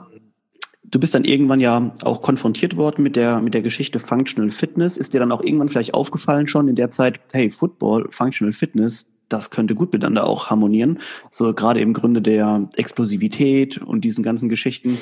Du 0.91 0.99
bist 0.99 1.15
dann 1.15 1.25
irgendwann 1.25 1.61
ja 1.61 1.93
auch 2.03 2.21
konfrontiert 2.21 2.77
worden 2.77 3.03
mit 3.03 3.15
der, 3.17 3.41
mit 3.41 3.55
der 3.55 3.63
Geschichte 3.63 3.99
Functional 3.99 4.51
Fitness. 4.51 4.97
Ist 4.97 5.15
dir 5.15 5.21
dann 5.21 5.33
auch 5.33 5.43
irgendwann 5.43 5.69
vielleicht 5.69 5.95
aufgefallen 5.95 6.49
schon 6.49 6.69
in 6.69 6.77
der 6.77 6.91
Zeit, 6.91 7.21
hey, 7.33 7.51
Football, 7.51 8.09
Functional 8.11 8.53
Fitness, 8.53 9.07
das 9.29 9.51
könnte 9.51 9.75
gut 9.75 9.93
miteinander 9.93 10.27
auch 10.27 10.51
harmonieren. 10.51 10.99
So 11.31 11.55
gerade 11.55 11.81
im 11.81 11.95
Grunde 11.95 12.21
der 12.21 12.69
Explosivität 12.77 13.79
und 13.79 14.05
diesen 14.05 14.25
ganzen 14.25 14.49
Geschichten. 14.49 14.99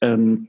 Ähm, 0.00 0.46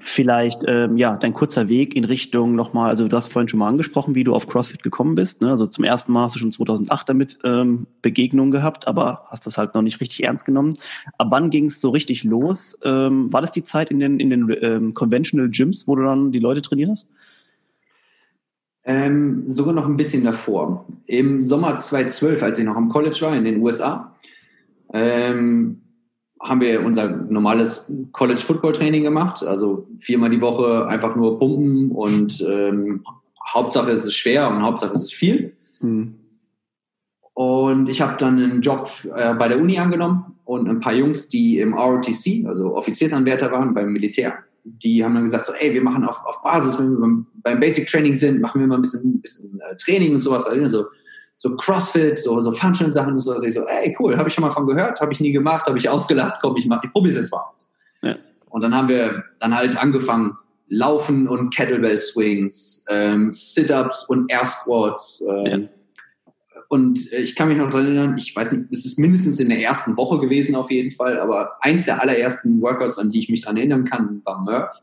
Vielleicht, 0.00 0.62
ähm, 0.66 0.96
ja, 0.96 1.16
dein 1.16 1.34
kurzer 1.34 1.68
Weg 1.68 1.94
in 1.94 2.04
Richtung 2.04 2.54
nochmal, 2.54 2.90
also 2.90 3.06
du 3.06 3.16
hast 3.16 3.32
vorhin 3.32 3.48
schon 3.48 3.60
mal 3.60 3.68
angesprochen, 3.68 4.14
wie 4.14 4.24
du 4.24 4.34
auf 4.34 4.48
CrossFit 4.48 4.82
gekommen 4.82 5.14
bist. 5.14 5.40
Ne? 5.40 5.50
Also 5.50 5.66
zum 5.66 5.84
ersten 5.84 6.12
Mal 6.12 6.24
hast 6.24 6.34
du 6.34 6.40
schon 6.40 6.50
2008 6.50 7.08
damit 7.08 7.38
ähm, 7.44 7.86
Begegnung 8.02 8.50
gehabt, 8.50 8.88
aber 8.88 9.24
hast 9.28 9.46
das 9.46 9.56
halt 9.56 9.74
noch 9.74 9.82
nicht 9.82 10.00
richtig 10.00 10.24
ernst 10.24 10.46
genommen. 10.46 10.74
Ab 11.18 11.28
wann 11.30 11.50
ging 11.50 11.66
es 11.66 11.80
so 11.80 11.90
richtig 11.90 12.24
los? 12.24 12.76
Ähm, 12.82 13.32
war 13.32 13.40
das 13.40 13.52
die 13.52 13.62
Zeit 13.62 13.90
in 13.90 14.00
den, 14.00 14.18
in 14.18 14.30
den 14.30 14.56
ähm, 14.62 14.94
Conventional 14.94 15.48
Gyms, 15.48 15.86
wo 15.86 15.94
du 15.94 16.02
dann 16.02 16.32
die 16.32 16.40
Leute 16.40 16.62
trainiert 16.62 16.90
hast? 16.90 17.08
Ähm, 18.84 19.44
sogar 19.46 19.72
noch 19.74 19.86
ein 19.86 19.96
bisschen 19.96 20.24
davor. 20.24 20.86
Im 21.06 21.38
Sommer 21.38 21.76
2012, 21.76 22.42
als 22.42 22.58
ich 22.58 22.64
noch 22.64 22.76
am 22.76 22.88
College 22.88 23.18
war 23.22 23.36
in 23.36 23.44
den 23.44 23.62
USA, 23.62 24.14
ähm, 24.92 25.80
haben 26.44 26.60
wir 26.60 26.84
unser 26.84 27.08
normales 27.08 27.90
College 28.12 28.40
Football 28.40 28.72
Training 28.72 29.02
gemacht. 29.02 29.42
Also 29.42 29.88
viermal 29.98 30.30
die 30.30 30.40
Woche 30.40 30.86
einfach 30.86 31.16
nur 31.16 31.38
pumpen 31.38 31.90
und 31.90 32.44
ähm, 32.46 33.02
Hauptsache 33.52 33.90
es 33.90 34.04
ist 34.04 34.14
schwer 34.14 34.48
und 34.48 34.62
Hauptsache 34.62 34.94
es 34.94 35.04
ist 35.04 35.14
viel. 35.14 35.56
Mhm. 35.80 36.14
Und 37.32 37.88
ich 37.88 38.00
habe 38.00 38.16
dann 38.18 38.38
einen 38.38 38.60
Job 38.60 38.88
äh, 39.16 39.34
bei 39.34 39.48
der 39.48 39.58
Uni 39.58 39.78
angenommen 39.78 40.36
und 40.44 40.68
ein 40.68 40.80
paar 40.80 40.94
Jungs, 40.94 41.28
die 41.28 41.58
im 41.58 41.74
ROTC, 41.74 42.46
also 42.46 42.76
Offiziersanwärter 42.76 43.50
waren 43.50 43.74
beim 43.74 43.92
Militär, 43.92 44.34
die 44.64 45.04
haben 45.04 45.14
dann 45.14 45.24
gesagt, 45.24 45.46
so, 45.46 45.52
ey, 45.52 45.74
wir 45.74 45.82
machen 45.82 46.04
auf, 46.04 46.24
auf 46.26 46.42
Basis, 46.42 46.78
wenn 46.78 46.92
wir 46.92 47.00
beim, 47.00 47.26
beim 47.42 47.60
Basic 47.60 47.88
Training 47.88 48.14
sind, 48.14 48.40
machen 48.40 48.60
wir 48.60 48.68
mal 48.68 48.76
ein 48.76 48.82
bisschen, 48.82 49.20
bisschen 49.20 49.60
äh, 49.60 49.76
Training 49.76 50.12
und 50.12 50.20
sowas, 50.20 50.46
also 50.46 50.86
so 51.36 51.56
CrossFit, 51.56 52.18
so, 52.18 52.40
so 52.40 52.52
Function-Sachen 52.52 53.12
und 53.12 53.20
sowas. 53.20 53.42
Ich 53.42 53.54
so, 53.54 53.66
ey, 53.66 53.96
cool, 53.98 54.16
habe 54.16 54.28
ich 54.28 54.34
schon 54.34 54.42
mal 54.42 54.50
von 54.50 54.66
gehört, 54.66 55.00
habe 55.00 55.12
ich 55.12 55.20
nie 55.20 55.32
gemacht, 55.32 55.66
habe 55.66 55.78
ich 55.78 55.88
ausgelacht, 55.88 56.38
komm, 56.40 56.56
ich 56.56 56.66
mach, 56.66 56.82
ich 56.82 56.92
probiere 56.92 57.16
es 57.16 57.22
jetzt 57.22 57.32
mal 57.32 57.44
aus. 57.52 57.70
Ja. 58.02 58.16
Und 58.50 58.62
dann 58.62 58.74
haben 58.74 58.88
wir 58.88 59.24
dann 59.40 59.54
halt 59.54 59.76
angefangen, 59.76 60.36
Laufen 60.68 61.28
und 61.28 61.54
Kettlebell 61.54 61.98
Swings, 61.98 62.86
ähm, 62.88 63.30
Sit-Ups 63.32 64.04
und 64.08 64.30
Air 64.30 64.46
Squats, 64.46 65.24
ähm, 65.28 65.46
ja. 65.46 65.68
Und 66.68 67.12
äh, 67.12 67.18
ich 67.18 67.36
kann 67.36 67.48
mich 67.48 67.58
noch 67.58 67.68
daran 67.68 67.86
erinnern, 67.86 68.18
ich 68.18 68.34
weiß 68.34 68.52
nicht, 68.52 68.72
es 68.72 68.84
ist 68.84 68.98
mindestens 68.98 69.38
in 69.38 69.48
der 69.48 69.60
ersten 69.60 69.96
Woche 69.96 70.18
gewesen 70.18 70.56
auf 70.56 70.70
jeden 70.70 70.90
Fall, 70.90 71.20
aber 71.20 71.52
eins 71.60 71.84
der 71.84 72.00
allerersten 72.02 72.60
Workouts, 72.60 72.98
an 72.98 73.12
die 73.12 73.20
ich 73.20 73.28
mich 73.28 73.42
daran 73.42 73.58
erinnern 73.58 73.84
kann, 73.84 74.22
war 74.24 74.40
Murph. 74.40 74.82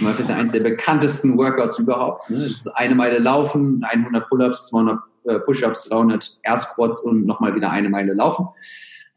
Murph 0.00 0.18
ist 0.18 0.30
ja 0.30 0.36
eins 0.36 0.52
der 0.52 0.60
bekanntesten 0.60 1.36
Workouts 1.36 1.78
überhaupt. 1.78 2.30
Ne? 2.30 2.48
Eine 2.74 2.94
Meile 2.94 3.18
laufen, 3.18 3.84
100 3.84 4.28
Pull-ups, 4.28 4.68
200 4.68 4.96
äh, 4.96 5.00
Push-ups, 5.44 5.88
300 5.88 6.38
Air 6.42 6.58
Squats 6.58 7.02
und 7.02 7.26
nochmal 7.26 7.54
wieder 7.54 7.70
eine 7.70 7.88
Meile 7.88 8.14
laufen. 8.14 8.48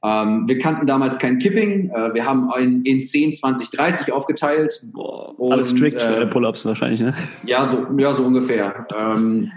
Ähm, 0.03 0.47
wir 0.47 0.59
kannten 0.59 0.85
damals 0.85 1.17
kein 1.17 1.39
Kipping. 1.39 1.89
Äh, 1.89 2.13
wir 2.13 2.25
haben 2.25 2.51
in, 2.59 2.83
in 2.83 3.03
10, 3.03 3.35
20, 3.35 3.69
30 3.69 4.11
aufgeteilt. 4.11 4.83
Boah, 4.91 5.33
alles 5.51 5.69
strikt 5.69 5.97
äh, 5.97 6.25
Pull-ups 6.27 6.65
wahrscheinlich, 6.65 6.99
ne? 6.99 7.13
Ja, 7.45 7.65
so, 7.65 7.87
ja, 7.97 8.13
so 8.13 8.23
ungefähr. 8.23 8.85
Ähm, 8.93 9.49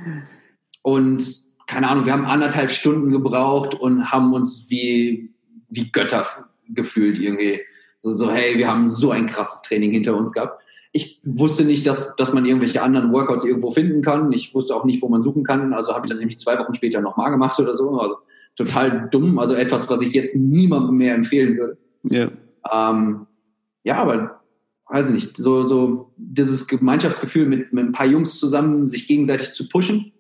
und 0.83 1.25
keine 1.67 1.89
Ahnung, 1.89 2.07
wir 2.07 2.13
haben 2.13 2.27
anderthalb 2.27 2.71
Stunden 2.71 3.11
gebraucht 3.11 3.75
und 3.75 4.13
haben 4.13 4.33
uns 4.35 4.71
wie, 4.71 5.35
wie 5.69 5.91
Götter 5.91 6.25
gefühlt 6.69 7.19
irgendwie. 7.19 7.61
So, 7.99 8.13
so, 8.13 8.31
hey, 8.31 8.57
wir 8.57 8.69
haben 8.69 8.87
so 8.87 9.11
ein 9.11 9.27
krasses 9.27 9.63
Training 9.63 9.91
hinter 9.91 10.17
uns 10.17 10.33
gehabt. 10.33 10.63
Ich 10.97 11.21
wusste 11.25 11.65
nicht, 11.65 11.87
dass, 11.87 12.17
dass 12.17 12.33
man 12.33 12.45
irgendwelche 12.45 12.83
anderen 12.83 13.13
Workouts 13.13 13.45
irgendwo 13.45 13.71
finden 13.71 14.03
kann. 14.03 14.33
Ich 14.33 14.55
wusste 14.55 14.75
auch 14.75 14.85
nicht, 14.85 15.03
wo 15.03 15.09
man 15.09 15.21
suchen 15.21 15.45
kann. 15.45 15.73
Also 15.73 15.95
habe 15.95 16.07
ich 16.07 16.11
das 16.11 16.19
nämlich 16.19 16.39
zwei 16.39 16.59
Wochen 16.59 16.75
später 16.75 17.01
nochmal 17.01 17.31
gemacht 17.31 17.59
oder 17.61 17.75
so. 17.75 17.99
Also 17.99 18.17
total 18.57 19.09
dumm. 19.11 19.39
Also 19.39 19.55
etwas, 19.55 19.89
was 19.91 20.01
ich 20.01 20.13
jetzt 20.13 20.35
niemandem 20.35 20.97
mehr 20.97 21.15
empfehlen 21.15 21.57
würde. 21.57 21.79
Ja. 22.05 22.29
Ähm, 22.73 23.27
ja, 23.85 23.99
aber 23.99 24.41
weiß 24.89 25.11
nicht, 25.11 25.37
so, 25.37 25.63
so 25.63 26.13
dieses 26.17 26.67
Gemeinschaftsgefühl 26.67 27.47
mit, 27.47 27.73
mit 27.73 27.85
ein 27.85 27.93
paar 27.93 28.07
Jungs 28.07 28.39
zusammen, 28.39 28.87
sich 28.87 29.07
gegenseitig 29.07 29.53
zu 29.53 29.69
pushen 29.69 30.13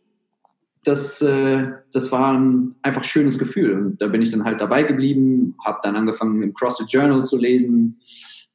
das, 0.87 1.21
äh, 1.21 1.73
das 1.93 2.13
war 2.13 2.39
ein 2.39 2.77
einfach 2.83 3.05
schönes 3.05 3.39
Gefühl. 3.39 3.73
Und 3.79 4.01
da 4.01 4.07
bin 4.07 4.23
ich 4.23 4.31
dann 4.31 4.45
halt 4.45 4.61
dabei 4.61 4.85
geblieben, 4.85 5.57
habe 5.65 5.81
dann 5.83 5.97
angefangen, 5.97 6.43
im 6.43 6.55
CrossFit 6.55 6.93
Journal 6.93 7.25
zu 7.25 7.37
lesen. 7.37 8.01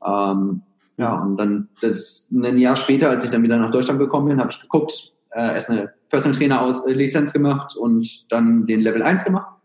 Ähm, 0.06 0.62
ja, 0.98 1.15
und 1.15 1.38
dann 1.38 1.69
das 1.81 2.27
ein 2.31 2.57
Jahr 2.57 2.75
später, 2.75 3.10
als 3.10 3.24
ich 3.24 3.31
dann 3.31 3.43
wieder 3.43 3.57
nach 3.57 3.71
Deutschland 3.71 4.00
gekommen 4.00 4.29
bin, 4.29 4.39
habe 4.39 4.51
ich 4.51 4.60
geguckt, 4.60 5.13
äh, 5.31 5.53
erst 5.53 5.69
eine 5.69 5.93
Personal 6.10 6.38
Trainer 6.38 6.62
aus 6.62 6.86
äh, 6.86 6.93
Lizenz 6.93 7.33
gemacht 7.33 7.75
und 7.75 8.31
dann 8.31 8.65
den 8.65 8.81
Level 8.81 9.01
1 9.01 9.24
gemacht. 9.24 9.55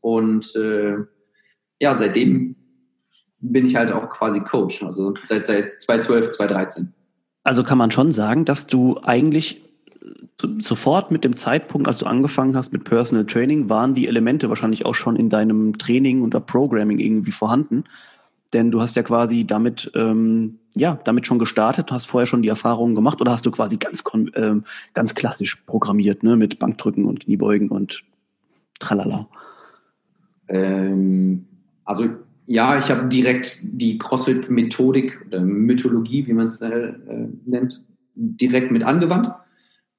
Und 0.00 0.54
äh, 0.56 0.96
ja, 1.80 1.94
seitdem 1.94 2.56
bin 3.40 3.66
ich 3.66 3.74
halt 3.74 3.92
auch 3.92 4.08
quasi 4.08 4.40
Coach, 4.40 4.82
also 4.82 5.14
seit, 5.26 5.46
seit 5.46 5.80
2012, 5.80 6.30
2013. 6.30 6.94
Also 7.44 7.64
kann 7.64 7.78
man 7.78 7.90
schon 7.90 8.12
sagen, 8.12 8.44
dass 8.44 8.68
du 8.68 9.00
eigentlich 9.02 9.62
sofort 10.58 11.10
mit 11.10 11.24
dem 11.24 11.36
Zeitpunkt, 11.36 11.86
als 11.86 11.98
du 11.98 12.06
angefangen 12.06 12.56
hast 12.56 12.72
mit 12.72 12.84
Personal 12.84 13.26
Training, 13.26 13.68
waren 13.68 13.94
die 13.94 14.08
Elemente 14.08 14.48
wahrscheinlich 14.48 14.86
auch 14.86 14.94
schon 14.94 15.16
in 15.16 15.28
deinem 15.28 15.78
Training 15.78 16.22
oder 16.22 16.40
Programming 16.40 16.98
irgendwie 16.98 17.32
vorhanden. 17.32 17.84
Denn 18.52 18.70
du 18.70 18.80
hast 18.80 18.96
ja 18.96 19.02
quasi 19.02 19.46
damit, 19.46 19.90
ähm, 19.94 20.58
ja, 20.74 20.98
damit 21.04 21.26
schon 21.26 21.38
gestartet, 21.38 21.90
hast 21.90 22.06
vorher 22.06 22.26
schon 22.26 22.42
die 22.42 22.48
Erfahrungen 22.48 22.94
gemacht 22.94 23.20
oder 23.20 23.32
hast 23.32 23.46
du 23.46 23.50
quasi 23.50 23.78
ganz, 23.78 24.02
ähm, 24.34 24.64
ganz 24.94 25.14
klassisch 25.14 25.56
programmiert, 25.66 26.22
ne, 26.22 26.36
mit 26.36 26.58
Bankdrücken 26.58 27.04
und 27.04 27.20
Kniebeugen 27.20 27.70
und 27.70 28.04
tralala. 28.78 29.26
Ähm, 30.48 31.46
also 31.84 32.08
ja, 32.46 32.78
ich 32.78 32.90
habe 32.90 33.08
direkt 33.08 33.60
die 33.62 33.98
CrossFit-Methodik 33.98 35.26
oder 35.26 35.40
Mythologie, 35.40 36.26
wie 36.26 36.32
man 36.32 36.46
es 36.46 36.60
äh, 36.60 36.92
nennt, 37.46 37.82
direkt 38.14 38.70
mit 38.70 38.82
angewandt. 38.84 39.30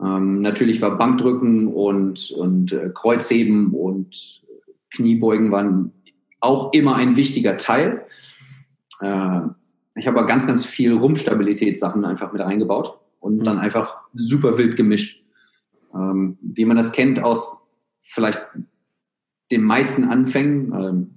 Ähm, 0.01 0.41
natürlich 0.41 0.81
war 0.81 0.97
Bankdrücken 0.97 1.67
und, 1.67 2.31
und 2.31 2.73
äh, 2.73 2.91
Kreuzheben 2.93 3.73
und 3.73 4.41
Kniebeugen 4.91 5.51
waren 5.51 5.91
auch 6.41 6.73
immer 6.73 6.95
ein 6.95 7.15
wichtiger 7.15 7.57
Teil. 7.57 8.05
Äh, 9.03 9.41
ich 9.95 10.07
habe 10.07 10.25
ganz, 10.25 10.47
ganz 10.47 10.65
viel 10.65 10.93
Rumpfstabilitätssachen 10.93 12.05
einfach 12.05 12.31
mit 12.31 12.41
eingebaut 12.41 12.99
und 13.19 13.37
mhm. 13.37 13.43
dann 13.43 13.59
einfach 13.59 13.97
super 14.13 14.57
wild 14.57 14.75
gemischt. 14.75 15.23
Ähm, 15.93 16.37
wie 16.41 16.65
man 16.65 16.77
das 16.77 16.91
kennt 16.91 17.21
aus 17.21 17.61
vielleicht 17.99 18.41
den 19.51 19.63
meisten 19.63 20.05
Anfängen. 20.05 20.73
Ähm, 20.73 21.09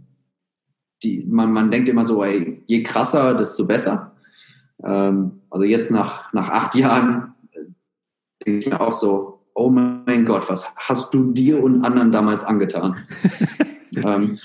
die, 1.02 1.24
man, 1.28 1.52
man 1.52 1.70
denkt 1.70 1.88
immer 1.88 2.06
so, 2.06 2.22
ey, 2.24 2.62
je 2.66 2.82
krasser, 2.82 3.34
desto 3.34 3.66
besser. 3.66 4.12
Ähm, 4.82 5.40
also 5.50 5.64
jetzt 5.64 5.90
nach, 5.90 6.32
nach 6.32 6.48
acht 6.48 6.74
Jahren 6.74 7.34
denke 8.44 8.60
ich 8.60 8.66
mir 8.66 8.80
auch 8.80 8.92
so, 8.92 9.46
oh 9.54 9.70
mein 9.70 10.24
Gott, 10.24 10.48
was 10.48 10.74
hast 10.76 11.12
du 11.14 11.32
dir 11.32 11.62
und 11.62 11.84
anderen 11.84 12.12
damals 12.12 12.44
angetan? 12.44 12.96
ähm, 13.96 14.38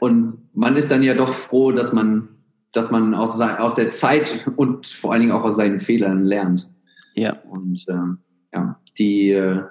und 0.00 0.38
man 0.54 0.76
ist 0.76 0.90
dann 0.90 1.02
ja 1.02 1.14
doch 1.14 1.32
froh, 1.32 1.72
dass 1.72 1.92
man, 1.92 2.28
dass 2.74 2.90
man 2.90 3.14
aus, 3.14 3.40
aus 3.40 3.76
der 3.76 3.90
Zeit 3.90 4.46
und 4.56 4.86
vor 4.86 5.12
allen 5.12 5.22
Dingen 5.22 5.32
auch 5.32 5.44
aus 5.44 5.56
seinen 5.56 5.80
Fehlern 5.80 6.22
lernt. 6.22 6.68
Ja. 7.14 7.40
Und 7.48 7.84
ähm, 7.88 8.18
ja, 8.52 8.80
die, 8.98 9.30
äh, 9.30 9.62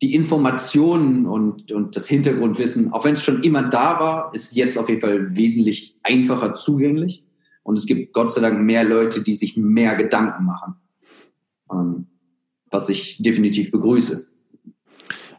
die 0.00 0.14
Informationen 0.14 1.26
und, 1.26 1.70
und 1.70 1.96
das 1.96 2.08
Hintergrundwissen, 2.08 2.92
auch 2.92 3.04
wenn 3.04 3.12
es 3.12 3.22
schon 3.22 3.42
immer 3.42 3.62
da 3.62 4.00
war, 4.00 4.34
ist 4.34 4.56
jetzt 4.56 4.78
auf 4.78 4.88
jeden 4.88 5.02
Fall 5.02 5.36
wesentlich 5.36 5.98
einfacher 6.02 6.54
zugänglich. 6.54 7.24
Und 7.62 7.78
es 7.78 7.84
gibt 7.84 8.14
Gott 8.14 8.32
sei 8.32 8.40
Dank 8.40 8.60
mehr 8.60 8.84
Leute, 8.84 9.22
die 9.22 9.34
sich 9.34 9.56
mehr 9.58 9.94
Gedanken 9.94 10.46
machen. 10.46 10.76
Ähm, 11.70 12.06
was 12.70 12.88
ich 12.88 13.22
definitiv 13.22 13.70
begrüße. 13.70 14.26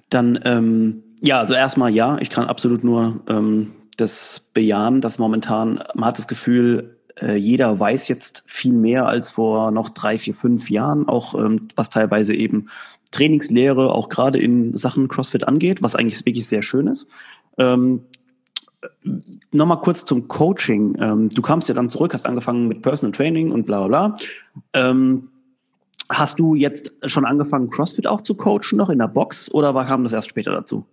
Dann, 0.10 0.40
ähm, 0.44 1.04
ja, 1.22 1.40
also 1.40 1.54
erstmal 1.54 1.94
ja, 1.94 2.18
ich 2.20 2.30
kann 2.30 2.46
absolut 2.46 2.84
nur 2.84 3.24
ähm, 3.28 3.72
das 4.00 4.42
bejahen, 4.54 5.02
dass 5.02 5.20
momentan, 5.20 5.84
man 5.94 6.06
hat 6.06 6.18
das 6.18 6.28
Gefühl, 6.28 6.98
äh, 7.22 7.36
jeder 7.36 7.80
weiß 7.80 8.08
jetzt 8.08 8.44
viel 8.48 8.74
mehr 8.74 9.08
als 9.08 9.32
vor 9.32 9.72
noch 9.72 9.90
drei, 9.90 10.18
vier, 10.18 10.34
fünf 10.34 10.70
Jahren, 10.70 11.08
auch 11.08 11.36
ähm, 11.36 11.68
was 11.76 11.90
teilweise 11.90 12.36
eben 12.36 12.68
Trainingslehre 13.12 13.94
auch 13.94 14.10
gerade 14.10 14.40
in 14.40 14.78
Sachen 14.78 15.08
CrossFit 15.08 15.48
angeht, 15.48 15.82
was 15.82 15.96
eigentlich 15.96 16.26
wirklich 16.26 16.48
sehr 16.48 16.64
schön 16.64 16.88
ist. 16.88 17.08
Ähm, 17.58 18.02
Nochmal 19.52 19.82
kurz 19.82 20.06
zum 20.06 20.30
Coaching. 20.30 20.96
Ähm, 21.02 21.28
du 21.28 21.42
kamst 21.42 21.68
ja 21.68 21.76
dann 21.76 21.90
zurück, 21.90 22.14
hast 22.14 22.26
angefangen 22.26 22.70
mit 22.70 22.82
Personal 22.82 23.12
Training 23.12 23.52
und 23.52 23.66
bla 23.66 23.86
bla 23.86 24.16
bla. 24.72 25.10
Hast 26.10 26.40
du 26.40 26.56
jetzt 26.56 26.92
schon 27.06 27.24
angefangen, 27.26 27.70
CrossFit 27.70 28.08
auch 28.08 28.22
zu 28.22 28.34
coachen, 28.34 28.78
noch 28.78 28.90
in 28.90 28.98
der 28.98 29.08
Box, 29.08 29.52
oder 29.52 29.76
war, 29.76 29.86
kam 29.86 30.04
das 30.04 30.14
erst 30.14 30.30
später 30.30 30.52
dazu? 30.52 30.86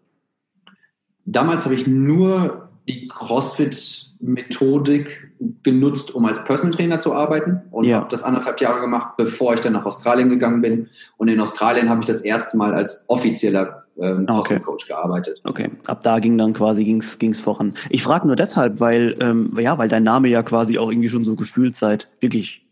Damals 1.25 1.65
habe 1.65 1.75
ich 1.75 1.87
nur 1.87 2.69
die 2.88 3.09
CrossFit-Methodik 3.09 5.33
genutzt, 5.62 6.14
um 6.14 6.25
als 6.25 6.43
Personal 6.45 6.76
Trainer 6.76 6.99
zu 6.99 7.14
arbeiten 7.14 7.62
und 7.71 7.85
ja. 7.85 7.99
habe 7.99 8.09
das 8.09 8.23
anderthalb 8.23 8.61
Jahre 8.61 8.81
gemacht, 8.81 9.16
bevor 9.16 9.55
ich 9.55 9.61
dann 9.61 9.73
nach 9.73 9.85
Australien 9.85 10.28
gegangen 10.28 10.62
bin. 10.62 10.88
Und 11.16 11.28
in 11.28 11.40
Australien 11.40 11.90
habe 11.90 12.00
ich 12.00 12.07
das 12.07 12.23
erste 12.23 12.57
Mal 12.57 12.75
als 12.75 13.05
offizieller 13.09 13.85
ähm, 13.99 14.26
ah, 14.28 14.35
CrossFit-Coach 14.35 14.85
okay. 14.85 14.93
gearbeitet. 14.93 15.40
Okay, 15.45 15.71
ab 15.87 16.02
da 16.02 16.21
ging 16.21 16.38
dann 16.38 16.52
quasi 16.52 16.85
ging's 16.85 17.19
ging's 17.19 17.40
voran. 17.40 17.75
Ich 17.90 18.02
frage 18.02 18.26
nur 18.26 18.37
deshalb, 18.37 18.81
weil 18.81 19.16
ähm, 19.21 19.57
ja, 19.59 19.78
weil 19.78 19.88
dein 19.88 20.05
Name 20.05 20.28
ja 20.28 20.43
quasi 20.43 20.78
auch 20.78 20.90
irgendwie 20.90 21.09
schon 21.09 21.25
so 21.25 21.35
gefühlt 21.35 21.76
seit 21.76 22.09
wirklich 22.21 22.62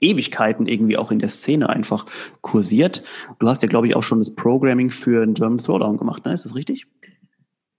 Ewigkeiten 0.00 0.66
irgendwie 0.66 0.96
auch 0.96 1.10
in 1.10 1.20
der 1.20 1.30
Szene 1.30 1.68
einfach 1.68 2.06
kursiert. 2.40 3.02
Du 3.38 3.48
hast 3.48 3.62
ja, 3.62 3.68
glaube 3.68 3.86
ich, 3.86 3.96
auch 3.96 4.02
schon 4.02 4.18
das 4.18 4.34
Programming 4.34 4.90
für 4.90 5.22
einen 5.22 5.34
German 5.34 5.58
Throwdown 5.58 5.96
gemacht, 5.96 6.24
ne? 6.24 6.32
Ist 6.32 6.44
das 6.44 6.54
richtig? 6.54 6.86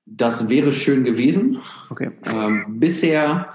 Das 0.06 0.50
wäre 0.50 0.72
schön 0.72 1.04
gewesen. 1.04 1.60
Okay. 1.90 2.12
Ähm, 2.26 2.80
bisher, 2.80 3.54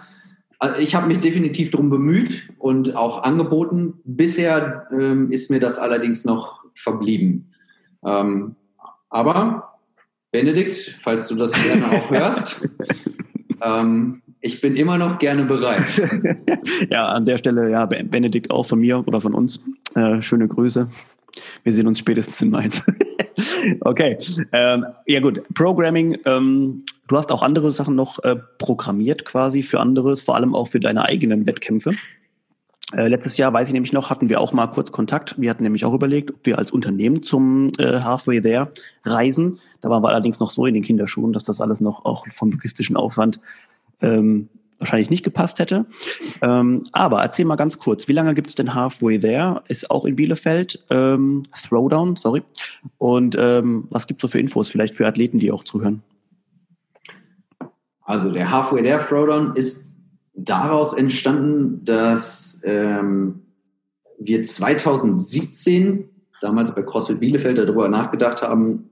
also 0.59 0.77
ich 0.77 0.95
habe 0.95 1.07
mich 1.07 1.21
definitiv 1.21 1.71
darum 1.71 1.91
bemüht 1.91 2.49
und 2.59 2.97
auch 2.97 3.23
angeboten. 3.23 3.95
Bisher 4.05 4.87
ähm, 4.93 5.31
ist 5.31 5.51
mir 5.51 5.61
das 5.61 5.79
allerdings 5.79 6.25
noch 6.25 6.65
verblieben. 6.75 7.53
Ähm, 8.05 8.57
aber 9.11 9.79
Benedikt, 10.31 10.97
falls 10.99 11.29
du 11.29 11.35
das 11.35 11.53
gerne 11.53 11.87
auch 11.87 12.11
hörst, 12.11 12.69
ähm, 13.63 14.23
ich 14.41 14.61
bin 14.61 14.77
immer 14.77 14.99
noch 14.99 15.19
gerne 15.19 15.45
bereit. 15.45 16.01
ja, 16.91 17.09
an 17.09 17.25
der 17.25 17.39
Stelle, 17.39 17.71
ja, 17.71 17.87
Benedikt 17.87 18.51
auch 18.51 18.67
von 18.67 18.79
mir 18.79 19.07
oder 19.07 19.21
von 19.21 19.35
uns. 19.35 19.61
Äh, 19.95 20.23
schöne 20.23 20.47
Grüße. 20.47 20.89
Wir 21.65 21.73
sehen 21.73 21.87
uns 21.87 21.99
spätestens 21.99 22.41
in 22.43 22.51
Mainz. 22.51 22.83
okay. 23.81 24.19
Ähm, 24.53 24.87
ja 25.07 25.21
gut, 25.21 25.43
Programming. 25.55 26.19
Ähm, 26.25 26.85
du 27.07 27.17
hast 27.17 27.31
auch 27.33 27.43
andere 27.43 27.73
Sachen 27.73 27.95
noch 27.95 28.23
äh, 28.25 28.37
programmiert 28.59 29.25
quasi 29.25 29.63
für 29.63 29.81
andere, 29.81 30.17
vor 30.17 30.37
allem 30.37 30.55
auch 30.55 30.69
für 30.69 30.81
deine 30.81 31.05
eigenen 31.05 31.47
Wettkämpfe. 31.47 31.93
Äh, 32.95 33.09
letztes 33.09 33.37
Jahr, 33.37 33.53
weiß 33.53 33.69
ich 33.69 33.75
nämlich 33.75 33.93
noch, 33.93 34.09
hatten 34.09 34.31
wir 34.31 34.41
auch 34.41 34.53
mal 34.53 34.67
kurz 34.69 34.93
Kontakt. 34.93 35.35
Wir 35.39 35.51
hatten 35.51 35.63
nämlich 35.63 35.85
auch 35.85 35.93
überlegt, 35.93 36.31
ob 36.31 36.47
wir 36.47 36.59
als 36.59 36.71
Unternehmen 36.71 37.23
zum 37.23 37.71
äh, 37.79 38.01
Halfway 38.01 38.41
There 38.41 38.73
reisen. 39.05 39.61
Da 39.83 39.91
waren 39.91 40.03
wir 40.03 40.09
allerdings 40.09 40.41
noch 40.41 40.51
so 40.51 40.65
in 40.65 40.75
den 40.75 40.83
Kinderschuhen, 40.83 41.33
dass 41.33 41.45
das 41.45 41.61
alles 41.61 41.81
noch 41.81 42.05
auch 42.07 42.27
vom 42.33 42.51
logistischen 42.51 42.97
Aufwand 42.97 43.41
ähm, 44.01 44.49
wahrscheinlich 44.79 45.11
nicht 45.11 45.25
gepasst 45.25 45.59
hätte. 45.59 45.87
Ähm, 46.43 46.85
aber 46.93 47.23
erzähl 47.23 47.45
mal 47.45 47.57
ganz 47.57 47.79
kurz, 47.79 48.09
wie 48.09 48.13
lange 48.13 48.35
gibt 48.35 48.49
es 48.49 48.55
denn 48.55 48.75
Halfway 48.75 49.19
There? 49.19 49.63
Ist 49.69 49.91
auch 49.91 50.05
in 50.05 50.17
Bielefeld. 50.17 50.85
Ähm, 50.91 51.43
Throwdown, 51.53 52.17
sorry. 52.17 52.43
Und 52.99 53.37
ähm, 53.39 53.87
was 53.91 54.07
gibt 54.07 54.23
es 54.23 54.23
so 54.23 54.33
für 54.33 54.41
Infos 54.41 54.69
vielleicht 54.69 54.95
für 54.95 55.07
Athleten, 55.07 55.39
die 55.39 55.51
auch 55.51 55.65
zuhören? 55.65 56.03
Also 58.03 58.33
der 58.33 58.51
Halfway 58.51 58.83
There 58.83 59.05
Throwdown 59.05 59.55
ist 59.55 59.93
daraus 60.35 60.95
entstanden, 60.95 61.85
dass 61.85 62.63
ähm, 62.65 63.43
wir 64.19 64.43
2017 64.43 66.09
damals 66.41 66.75
bei 66.75 66.83
CrossFit 66.83 67.21
Bielefeld 67.21 67.59
darüber 67.59 67.89
nachgedacht 67.89 68.43
haben, 68.43 68.91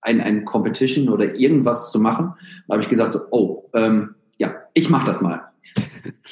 ein, 0.00 0.20
ein 0.20 0.44
Competition 0.44 1.08
oder 1.08 1.34
irgendwas 1.38 1.90
zu 1.90 1.98
machen. 1.98 2.34
Da 2.68 2.74
habe 2.74 2.82
ich 2.82 2.88
gesagt, 2.88 3.12
so, 3.14 3.20
oh, 3.30 3.70
ähm, 3.74 4.14
ich 4.74 4.90
mache 4.90 5.06
das 5.06 5.20
mal. 5.20 5.52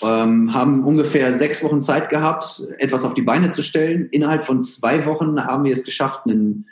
ähm, 0.02 0.52
haben 0.52 0.84
ungefähr 0.84 1.32
sechs 1.32 1.64
Wochen 1.64 1.80
Zeit 1.80 2.10
gehabt, 2.10 2.62
etwas 2.78 3.04
auf 3.04 3.14
die 3.14 3.22
Beine 3.22 3.52
zu 3.52 3.62
stellen. 3.62 4.08
Innerhalb 4.10 4.44
von 4.44 4.62
zwei 4.62 5.06
Wochen 5.06 5.42
haben 5.44 5.64
wir 5.64 5.72
es 5.72 5.84
geschafft, 5.84 6.26
ein, 6.26 6.66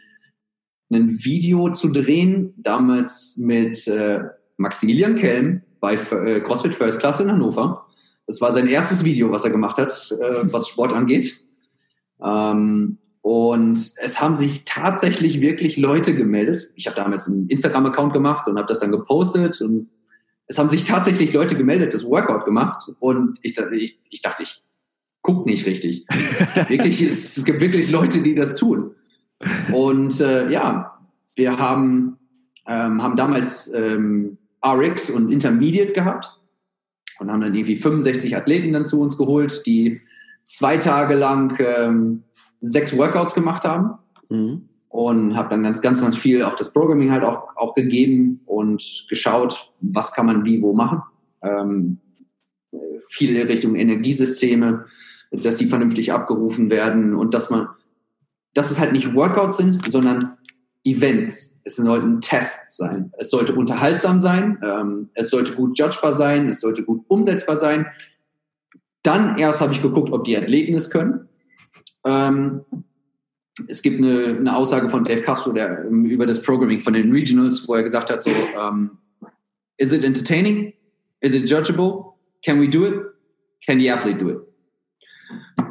Video 0.93 1.71
zu 1.71 1.91
drehen, 1.91 2.53
damals 2.57 3.37
mit 3.37 3.87
äh, 3.87 4.25
Maximilian 4.57 5.15
Kelm 5.15 5.62
bei 5.79 5.95
äh, 5.95 6.41
CrossFit 6.41 6.75
First 6.75 6.99
Class 6.99 7.21
in 7.21 7.31
Hannover. 7.31 7.87
Das 8.27 8.41
war 8.41 8.53
sein 8.53 8.67
erstes 8.67 9.05
Video, 9.05 9.31
was 9.31 9.45
er 9.45 9.53
gemacht 9.53 9.79
hat, 9.79 10.12
äh, 10.21 10.53
was 10.53 10.67
Sport 10.67 10.93
angeht. 10.93 11.47
Ähm, 12.21 12.99
und 13.23 13.79
es 14.03 14.21
haben 14.21 14.35
sich 14.35 14.65
tatsächlich 14.65 15.41
wirklich 15.41 15.77
Leute 15.77 16.12
gemeldet. 16.12 16.71
Ich 16.75 16.89
habe 16.89 16.97
damals 16.97 17.29
einen 17.29 17.49
Instagram-Account 17.49 18.12
gemacht 18.12 18.49
und 18.49 18.59
habe 18.59 18.67
das 18.67 18.81
dann 18.81 18.91
gepostet 18.91 19.61
und 19.61 19.91
es 20.50 20.59
haben 20.59 20.69
sich 20.69 20.83
tatsächlich 20.83 21.33
Leute 21.33 21.54
gemeldet, 21.54 21.95
das 21.95 22.04
Workout 22.04 22.45
gemacht 22.45 22.90
und 22.99 23.38
ich, 23.40 23.57
ich, 23.57 24.00
ich 24.11 24.21
dachte, 24.21 24.42
ich 24.42 24.61
gucke 25.23 25.49
nicht 25.49 25.64
richtig. 25.64 26.04
wirklich, 26.69 27.00
es, 27.02 27.45
gibt 27.45 27.61
wirklich 27.61 27.88
Leute, 27.88 28.21
die 28.21 28.35
das 28.35 28.57
tun. 28.57 28.97
Und 29.73 30.21
äh, 30.21 30.50
ja, 30.50 30.99
wir 31.37 31.57
haben, 31.57 32.19
ähm, 32.66 33.00
haben 33.00 33.14
damals 33.14 33.73
ähm, 33.73 34.38
RX 34.66 35.11
und 35.11 35.30
Intermediate 35.30 35.92
gehabt 35.92 36.37
und 37.21 37.30
haben 37.30 37.40
dann 37.40 37.54
irgendwie 37.54 37.76
65 37.76 38.36
Athleten 38.36 38.73
dann 38.73 38.86
zu 38.86 39.00
uns 39.00 39.17
geholt, 39.17 39.65
die 39.67 40.00
zwei 40.43 40.78
Tage 40.78 41.15
lang 41.15 41.56
ähm, 41.60 42.25
sechs 42.60 42.99
Workouts 42.99 43.34
gemacht 43.34 43.65
haben. 43.65 43.99
Mhm 44.28 44.70
und 44.91 45.37
habe 45.37 45.49
dann 45.50 45.63
ganz, 45.63 45.81
ganz, 45.81 46.03
ganz 46.03 46.17
viel 46.17 46.43
auf 46.43 46.57
das 46.57 46.73
Programming 46.73 47.13
halt 47.13 47.23
auch, 47.23 47.57
auch 47.57 47.75
gegeben 47.75 48.41
und 48.45 49.07
geschaut, 49.09 49.73
was 49.81 50.13
kann 50.13 50.26
man 50.26 50.45
wie 50.45 50.61
wo 50.61 50.75
machen. 50.75 51.00
Ähm, 51.43 51.99
viel 53.09 53.41
Richtung 53.41 53.76
Energiesysteme, 53.76 54.87
dass 55.31 55.57
die 55.57 55.67
vernünftig 55.67 56.13
abgerufen 56.13 56.71
werden 56.71 57.15
und 57.15 57.35
dass 57.35 57.50
man, 57.50 57.69
dass 58.53 58.73
es 58.73 58.81
halt 58.81 58.93
nicht 58.93 59.15
Workouts 59.15 59.59
sind, 59.59 59.89
sondern 59.91 60.37
Events. 60.85 61.61
Es 61.65 61.76
sollten 61.76 62.21
Tests 62.21 62.76
sein. 62.76 63.13
Es 63.17 63.31
sollte 63.31 63.55
unterhaltsam 63.55 64.19
sein. 64.19 64.59
Ähm, 64.63 65.07
es 65.15 65.31
sollte 65.31 65.53
gut 65.53 65.79
judgebar 65.79 66.15
sein. 66.15 66.49
Es 66.49 66.61
sollte 66.61 66.83
gut 66.83 67.05
umsetzbar 67.07 67.61
sein. 67.61 67.87
Dann 69.05 69.39
erst 69.39 69.61
habe 69.61 69.73
ich 69.73 69.83
geguckt, 69.83 70.11
ob 70.11 70.25
die 70.25 70.37
Athleten 70.37 70.75
es 70.75 70.91
können. 70.91 71.29
Ähm, 72.05 72.63
es 73.69 73.82
gibt 73.82 73.99
eine, 73.99 74.36
eine, 74.39 74.56
Aussage 74.56 74.89
von 74.89 75.04
Dave 75.04 75.23
Castro 75.23 75.52
der, 75.52 75.86
um, 75.89 76.04
über 76.04 76.26
das 76.26 76.43
Programming 76.43 76.80
von 76.80 76.93
den 76.93 77.13
Regionals, 77.13 77.69
wo 77.69 77.75
er 77.75 77.82
gesagt 77.82 78.10
hat, 78.10 78.23
so, 78.23 78.30
um, 78.30 78.99
is 79.76 79.93
it 79.93 80.04
entertaining? 80.04 80.73
Is 81.21 81.34
it 81.34 81.49
judgeable? 81.49 82.15
Can 82.45 82.60
we 82.60 82.69
do 82.69 82.86
it? 82.86 82.95
Can 83.67 83.78
the 83.78 83.91
athlete 83.91 84.19
do 84.19 84.30
it? 84.30 84.39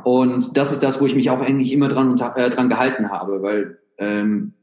Und 0.04 0.56
das 0.56 0.72
ist 0.72 0.84
das, 0.84 1.02
wo 1.02 1.06
ich 1.06 1.16
mich 1.16 1.30
auch 1.30 1.42
eigentlich 1.42 1.72
immer 1.72 1.88
dran, 1.88 2.16
äh, 2.36 2.50
dran 2.50 2.70
gehalten 2.70 3.10
habe, 3.10 3.42
weil 3.42 3.80
ähm, 3.98 4.54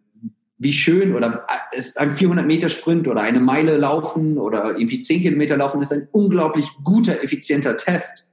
wie 0.58 0.72
schön 0.72 1.14
oder 1.14 1.46
äh, 1.48 1.78
ist 1.78 1.98
ein 1.98 2.12
400 2.12 2.46
Meter 2.46 2.68
Sprint 2.68 3.08
oder 3.08 3.22
eine 3.22 3.40
Meile 3.40 3.76
laufen 3.76 4.38
oder 4.38 4.76
irgendwie 4.78 5.00
10 5.00 5.22
Kilometer 5.22 5.56
laufen 5.56 5.82
ist 5.82 5.92
ein 5.92 6.08
unglaublich 6.12 6.70
guter, 6.82 7.22
effizienter 7.22 7.76
Test. 7.76 8.26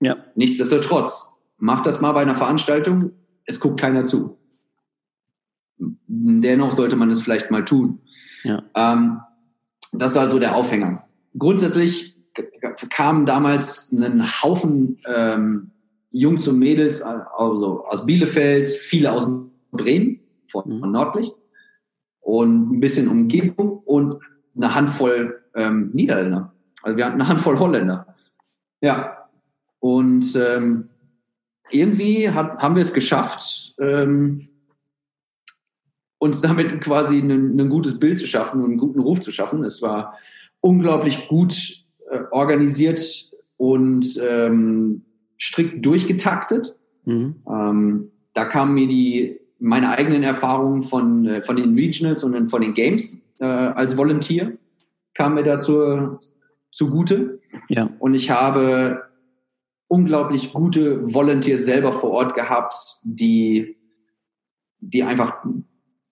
Ja. 0.00 0.16
Nichtsdestotrotz, 0.34 1.34
mach 1.58 1.82
das 1.82 2.00
mal 2.00 2.12
bei 2.12 2.22
einer 2.22 2.34
Veranstaltung, 2.34 3.12
es 3.46 3.60
guckt 3.60 3.80
keiner 3.80 4.04
zu. 4.04 4.38
Dennoch 5.78 6.72
sollte 6.72 6.96
man 6.96 7.10
es 7.10 7.20
vielleicht 7.20 7.50
mal 7.50 7.64
tun. 7.64 8.00
Ja. 8.42 8.62
Ähm, 8.74 9.20
das 9.92 10.14
war 10.14 10.22
also 10.22 10.38
der 10.38 10.54
Aufhänger. 10.54 11.04
Grundsätzlich 11.36 12.16
kamen 12.90 13.26
damals 13.26 13.92
ein 13.92 14.24
Haufen 14.42 15.00
ähm, 15.06 15.70
Jungs 16.10 16.46
und 16.46 16.58
Mädels 16.58 17.02
also 17.02 17.84
aus 17.86 18.06
Bielefeld, 18.06 18.68
viele 18.68 19.12
aus 19.12 19.28
Bremen, 19.72 20.20
von, 20.48 20.64
mhm. 20.66 20.80
von 20.80 20.90
Nordlicht 20.92 21.34
und 22.20 22.72
ein 22.72 22.80
bisschen 22.80 23.08
Umgebung 23.08 23.78
und 23.78 24.22
eine 24.56 24.74
Handvoll 24.74 25.42
ähm, 25.54 25.90
Niederländer. 25.92 26.52
Also 26.82 26.96
wir 26.96 27.06
hatten 27.06 27.20
eine 27.20 27.28
Handvoll 27.28 27.58
Holländer. 27.58 28.14
Ja. 28.80 29.28
Und 29.80 30.34
ähm, 30.36 30.88
irgendwie 31.74 32.30
hat, 32.30 32.58
haben 32.58 32.76
wir 32.76 32.82
es 32.82 32.94
geschafft, 32.94 33.74
ähm, 33.80 34.48
uns 36.18 36.40
damit 36.40 36.80
quasi 36.80 37.18
ein, 37.18 37.68
gutes 37.68 37.98
Bild 38.00 38.18
zu 38.18 38.26
schaffen 38.26 38.62
und 38.62 38.70
einen 38.70 38.78
guten 38.78 39.00
Ruf 39.00 39.20
zu 39.20 39.30
schaffen. 39.30 39.64
Es 39.64 39.82
war 39.82 40.14
unglaublich 40.60 41.28
gut 41.28 41.84
äh, 42.10 42.20
organisiert 42.30 43.30
und 43.56 44.18
ähm, 44.22 45.02
strikt 45.38 45.84
durchgetaktet. 45.84 46.76
Mhm. 47.04 47.36
Ähm, 47.46 48.10
da 48.32 48.44
kamen 48.46 48.74
mir 48.74 48.86
die 48.86 49.40
meine 49.58 49.90
eigenen 49.90 50.22
Erfahrungen 50.22 50.82
von, 50.82 51.26
äh, 51.26 51.42
von 51.42 51.56
den 51.56 51.74
Regionals 51.74 52.24
und 52.24 52.48
von 52.48 52.62
den 52.62 52.74
Games 52.74 53.24
äh, 53.40 53.44
als 53.44 53.96
Volunteer 53.96 54.52
kamen 55.14 55.36
mir 55.36 55.44
dazu 55.44 56.18
zugute. 56.72 57.40
Ja. 57.68 57.88
Und 57.98 58.14
ich 58.14 58.30
habe 58.30 59.02
unglaublich 59.88 60.52
gute 60.52 61.12
Volunteers 61.12 61.64
selber 61.64 61.92
vor 61.92 62.10
Ort 62.10 62.34
gehabt, 62.34 62.74
die, 63.02 63.76
die 64.80 65.02
einfach 65.02 65.44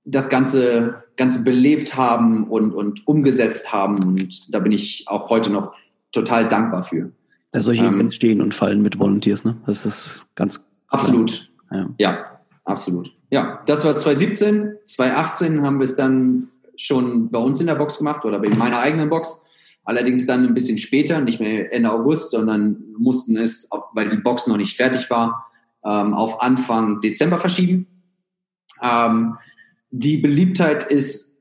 das 0.04 0.28
Ganze, 0.28 1.04
Ganze 1.16 1.44
belebt 1.44 1.96
haben 1.96 2.48
und, 2.48 2.72
und 2.72 3.06
umgesetzt 3.06 3.72
haben. 3.72 4.02
Und 4.02 4.54
da 4.54 4.58
bin 4.58 4.72
ich 4.72 5.04
auch 5.08 5.30
heute 5.30 5.50
noch 5.50 5.74
total 6.10 6.48
dankbar 6.48 6.84
für. 6.84 7.12
Ja, 7.54 7.60
solche 7.60 7.84
ähm, 7.84 7.96
Events 7.96 8.14
stehen 8.14 8.40
und 8.40 8.54
fallen 8.54 8.82
mit 8.82 8.98
Volunteers, 8.98 9.44
ne? 9.44 9.56
Das 9.66 9.86
ist 9.86 10.26
ganz. 10.34 10.66
Absolut. 10.88 11.50
Ja. 11.70 11.88
ja, 11.98 12.40
absolut. 12.64 13.14
Ja, 13.30 13.62
das 13.66 13.84
war 13.84 13.96
2017. 13.96 14.76
2018 14.84 15.62
haben 15.62 15.78
wir 15.78 15.84
es 15.84 15.96
dann 15.96 16.48
schon 16.76 17.30
bei 17.30 17.38
uns 17.38 17.60
in 17.60 17.66
der 17.66 17.74
Box 17.74 17.98
gemacht 17.98 18.24
oder 18.24 18.42
in 18.42 18.58
meiner 18.58 18.78
eigenen 18.78 19.08
Box. 19.08 19.44
Allerdings 19.84 20.26
dann 20.26 20.46
ein 20.46 20.54
bisschen 20.54 20.78
später, 20.78 21.20
nicht 21.20 21.40
mehr 21.40 21.72
Ende 21.72 21.90
August, 21.90 22.30
sondern 22.30 22.84
mussten 22.96 23.36
es, 23.36 23.68
weil 23.92 24.10
die 24.10 24.16
Box 24.16 24.46
noch 24.46 24.56
nicht 24.56 24.76
fertig 24.76 25.10
war, 25.10 25.50
ähm, 25.84 26.14
auf 26.14 26.40
Anfang 26.40 27.00
Dezember 27.00 27.38
verschieben. 27.38 27.88
Ähm, 28.80 29.36
die 29.90 30.18
Beliebtheit 30.18 30.84
ist 30.84 31.34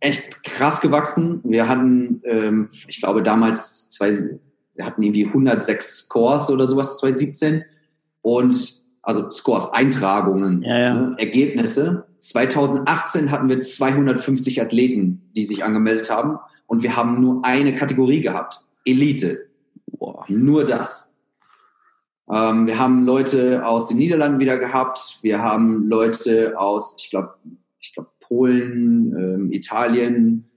echt 0.00 0.44
krass 0.44 0.82
gewachsen. 0.82 1.40
Wir 1.44 1.66
hatten, 1.66 2.20
ähm, 2.24 2.68
ich 2.88 3.00
glaube 3.00 3.22
damals 3.22 3.88
zwei, 3.88 4.12
wir 4.74 4.84
hatten 4.84 5.02
irgendwie 5.02 5.26
106 5.26 6.00
Scores 6.00 6.50
oder 6.50 6.66
sowas 6.66 6.98
2017. 6.98 7.64
Und 8.20 8.84
also 9.00 9.30
Scores, 9.30 9.72
Eintragungen, 9.72 10.62
ja, 10.62 10.78
ja. 10.78 10.94
Ne, 10.94 11.14
Ergebnisse. 11.18 12.06
2018 12.18 13.30
hatten 13.30 13.48
wir 13.48 13.60
250 13.60 14.60
Athleten, 14.60 15.30
die 15.34 15.46
sich 15.46 15.64
angemeldet 15.64 16.10
haben 16.10 16.38
und 16.66 16.82
wir 16.82 16.96
haben 16.96 17.20
nur 17.20 17.44
eine 17.44 17.74
Kategorie 17.74 18.20
gehabt, 18.20 18.66
Elite. 18.84 19.46
Boah. 19.86 20.24
Nur 20.28 20.64
das. 20.64 21.14
Ähm, 22.30 22.66
wir 22.66 22.78
haben 22.78 23.04
Leute 23.04 23.66
aus 23.66 23.88
den 23.88 23.98
Niederlanden 23.98 24.38
wieder 24.38 24.58
gehabt, 24.58 25.18
wir 25.22 25.40
haben 25.40 25.88
Leute 25.88 26.58
aus, 26.58 26.96
ich 26.98 27.10
glaube, 27.10 27.34
ich 27.80 27.92
glaube 27.92 28.10
Polen, 28.20 29.14
ähm, 29.16 29.52
Italien 29.52 30.50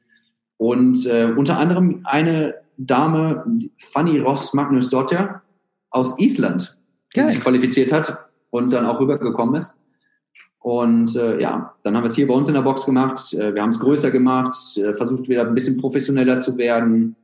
und 0.56 1.06
äh, 1.06 1.34
unter 1.36 1.60
anderem 1.60 2.02
eine 2.06 2.56
Dame, 2.78 3.46
Fanny 3.78 4.20
Ross 4.20 4.54
Magnus 4.54 4.90
Dotter 4.90 5.42
aus 5.90 6.18
Island, 6.20 6.78
die 7.14 7.20
Geil. 7.20 7.30
sich 7.30 7.42
qualifiziert 7.42 7.92
hat 7.92 8.18
und 8.50 8.72
dann 8.72 8.86
auch 8.86 9.00
rübergekommen 9.00 9.56
ist. 9.56 9.77
Und 10.60 11.16
äh, 11.16 11.40
ja, 11.40 11.74
dann 11.84 11.96
haben 11.96 12.04
wir 12.04 12.08
es 12.08 12.16
hier 12.16 12.28
bei 12.28 12.34
uns 12.34 12.48
in 12.48 12.54
der 12.54 12.62
Box 12.62 12.86
gemacht. 12.86 13.34
Äh, 13.34 13.54
wir 13.54 13.62
haben 13.62 13.70
es 13.70 13.80
größer 13.80 14.12
gemacht, 14.12 14.58
äh, 14.78 14.94
versucht 14.94 15.30
wieder 15.30 15.48
ein 15.48 15.54
bisschen 15.54 15.78
professioneller 15.78 16.42
zu 16.42 16.58
werden 16.58 17.16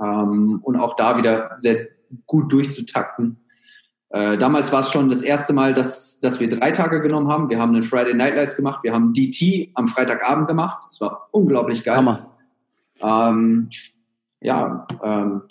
ähm, 0.00 0.60
und 0.62 0.76
auch 0.76 0.96
da 0.96 1.16
wieder 1.18 1.52
sehr 1.58 1.88
gut 2.26 2.52
durchzutakten. 2.52 3.36
Äh, 4.10 4.38
damals 4.38 4.72
war 4.72 4.80
es 4.80 4.90
schon 4.90 5.08
das 5.08 5.22
erste 5.22 5.52
Mal, 5.52 5.74
dass, 5.74 6.20
dass 6.20 6.40
wir 6.40 6.48
drei 6.48 6.70
Tage 6.70 7.00
genommen 7.00 7.28
haben. 7.28 7.50
Wir 7.50 7.58
haben 7.58 7.74
einen 7.74 7.82
Friday 7.82 8.14
Night 8.14 8.36
Lights 8.36 8.56
gemacht. 8.56 8.82
Wir 8.82 8.92
haben 8.92 9.12
DT 9.12 9.70
am 9.74 9.88
Freitagabend 9.88 10.48
gemacht. 10.48 10.84
Das 10.84 11.00
war 11.00 11.28
unglaublich 11.32 11.82
geil. 11.84 11.96
Hammer. 11.96 12.30
Ähm, 13.02 13.68
ja, 14.40 14.86
ähm, 15.02 15.42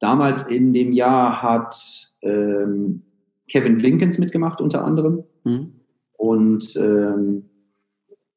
damals 0.00 0.48
in 0.48 0.72
dem 0.72 0.92
Jahr 0.92 1.42
hat 1.42 2.12
ähm, 2.22 3.02
Kevin 3.48 3.82
Winkens 3.82 4.18
mitgemacht 4.18 4.60
unter 4.60 4.84
anderem. 4.84 5.24
Mhm. 5.44 5.79
Und 6.20 6.76
ähm, 6.76 7.48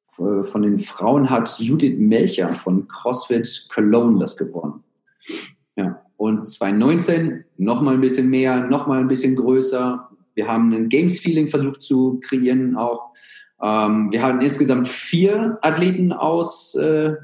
von 0.06 0.62
den 0.62 0.80
Frauen 0.80 1.30
hat 1.30 1.60
Judith 1.60 1.98
Melcher 1.98 2.50
von 2.50 2.88
CrossFit 2.88 3.68
Cologne 3.74 4.20
das 4.20 4.38
gewonnen. 4.38 4.82
Ja. 5.76 6.02
Und 6.16 6.48
2019 6.48 7.44
nochmal 7.58 7.96
ein 7.96 8.00
bisschen 8.00 8.30
mehr, 8.30 8.64
nochmal 8.68 9.00
ein 9.00 9.10
bisschen 9.10 9.36
größer. 9.36 10.10
Wir 10.34 10.48
haben 10.48 10.72
ein 10.72 10.88
Games-Feeling 10.88 11.50
versucht 11.50 11.84
zu 11.84 12.22
kreieren 12.22 12.78
auch. 12.78 13.12
Ähm, 13.62 14.10
wir 14.14 14.22
hatten 14.22 14.40
insgesamt 14.40 14.88
vier 14.88 15.58
Athleten 15.62 16.14
aus, 16.14 16.76
äh, 16.76 17.16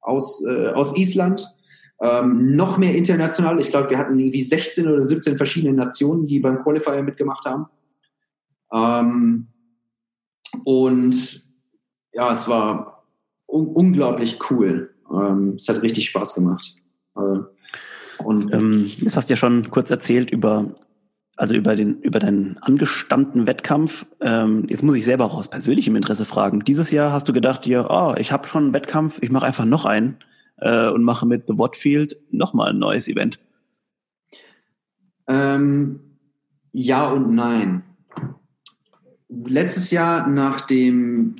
aus, 0.00 0.44
äh, 0.44 0.70
aus 0.70 0.96
Island 0.96 1.46
ähm, 2.00 2.56
noch 2.56 2.76
mehr 2.76 2.96
international. 2.96 3.60
Ich 3.60 3.70
glaube, 3.70 3.90
wir 3.90 3.98
hatten 3.98 4.18
irgendwie 4.18 4.42
16 4.42 4.88
oder 4.88 5.04
17 5.04 5.36
verschiedene 5.36 5.74
Nationen, 5.74 6.26
die 6.26 6.40
beim 6.40 6.60
Qualifier 6.64 7.04
mitgemacht 7.04 7.44
haben. 7.46 7.66
Ähm, 8.72 9.51
und 10.64 11.44
ja, 12.12 12.30
es 12.30 12.48
war 12.48 13.04
un 13.46 13.66
unglaublich 13.68 14.38
cool. 14.50 14.94
Ähm, 15.10 15.54
es 15.56 15.68
hat 15.68 15.82
richtig 15.82 16.06
Spaß 16.06 16.34
gemacht. 16.34 16.74
Äh, 17.16 17.38
und 18.24 18.52
ähm, 18.54 18.90
jetzt 18.98 19.16
hast 19.16 19.28
du 19.28 19.32
ja 19.32 19.36
schon 19.36 19.70
kurz 19.70 19.90
erzählt 19.90 20.30
über 20.30 20.74
also 21.36 21.54
über 21.54 21.74
den 21.74 22.00
über 22.02 22.18
deinen 22.18 22.58
angestammten 22.58 23.46
Wettkampf. 23.46 24.06
Ähm, 24.20 24.66
jetzt 24.68 24.82
muss 24.82 24.96
ich 24.96 25.04
selber 25.04 25.24
auch 25.24 25.34
aus 25.34 25.48
persönlichem 25.48 25.96
Interesse 25.96 26.24
fragen. 26.24 26.60
Dieses 26.60 26.90
Jahr 26.90 27.12
hast 27.12 27.28
du 27.28 27.32
gedacht, 27.32 27.64
dir, 27.64 27.88
oh, 27.90 28.14
ich 28.16 28.32
habe 28.32 28.46
schon 28.46 28.64
einen 28.64 28.72
Wettkampf, 28.74 29.18
ich 29.22 29.30
mache 29.30 29.46
einfach 29.46 29.64
noch 29.64 29.84
einen 29.84 30.18
äh, 30.58 30.88
und 30.88 31.02
mache 31.02 31.26
mit 31.26 31.48
The 31.48 31.58
Watfield 31.58 32.16
nochmal 32.30 32.70
ein 32.70 32.78
neues 32.78 33.08
Event? 33.08 33.40
Ähm, 35.26 36.00
ja 36.72 37.10
und 37.10 37.34
nein. 37.34 37.82
Letztes 39.44 39.90
Jahr 39.90 40.26
nach 40.26 40.60
dem, 40.62 41.36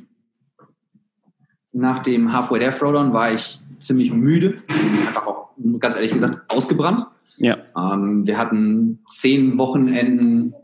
nach 1.73 1.99
dem 1.99 2.33
Halfway 2.33 2.59
There 2.59 2.77
Throwdown 2.77 3.13
war 3.13 3.33
ich 3.33 3.61
ziemlich 3.79 4.13
müde, 4.13 4.63
einfach 5.07 5.27
auch 5.27 5.51
ganz 5.79 5.97
ehrlich 5.97 6.13
gesagt 6.13 6.51
ausgebrannt. 6.51 7.07
Ja. 7.37 7.59
Ähm, 7.77 8.27
wir 8.27 8.39
hatten 8.39 9.01
zehn 9.07 9.59
Wochenenden. 9.59 10.55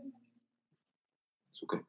Okay. 1.61 1.79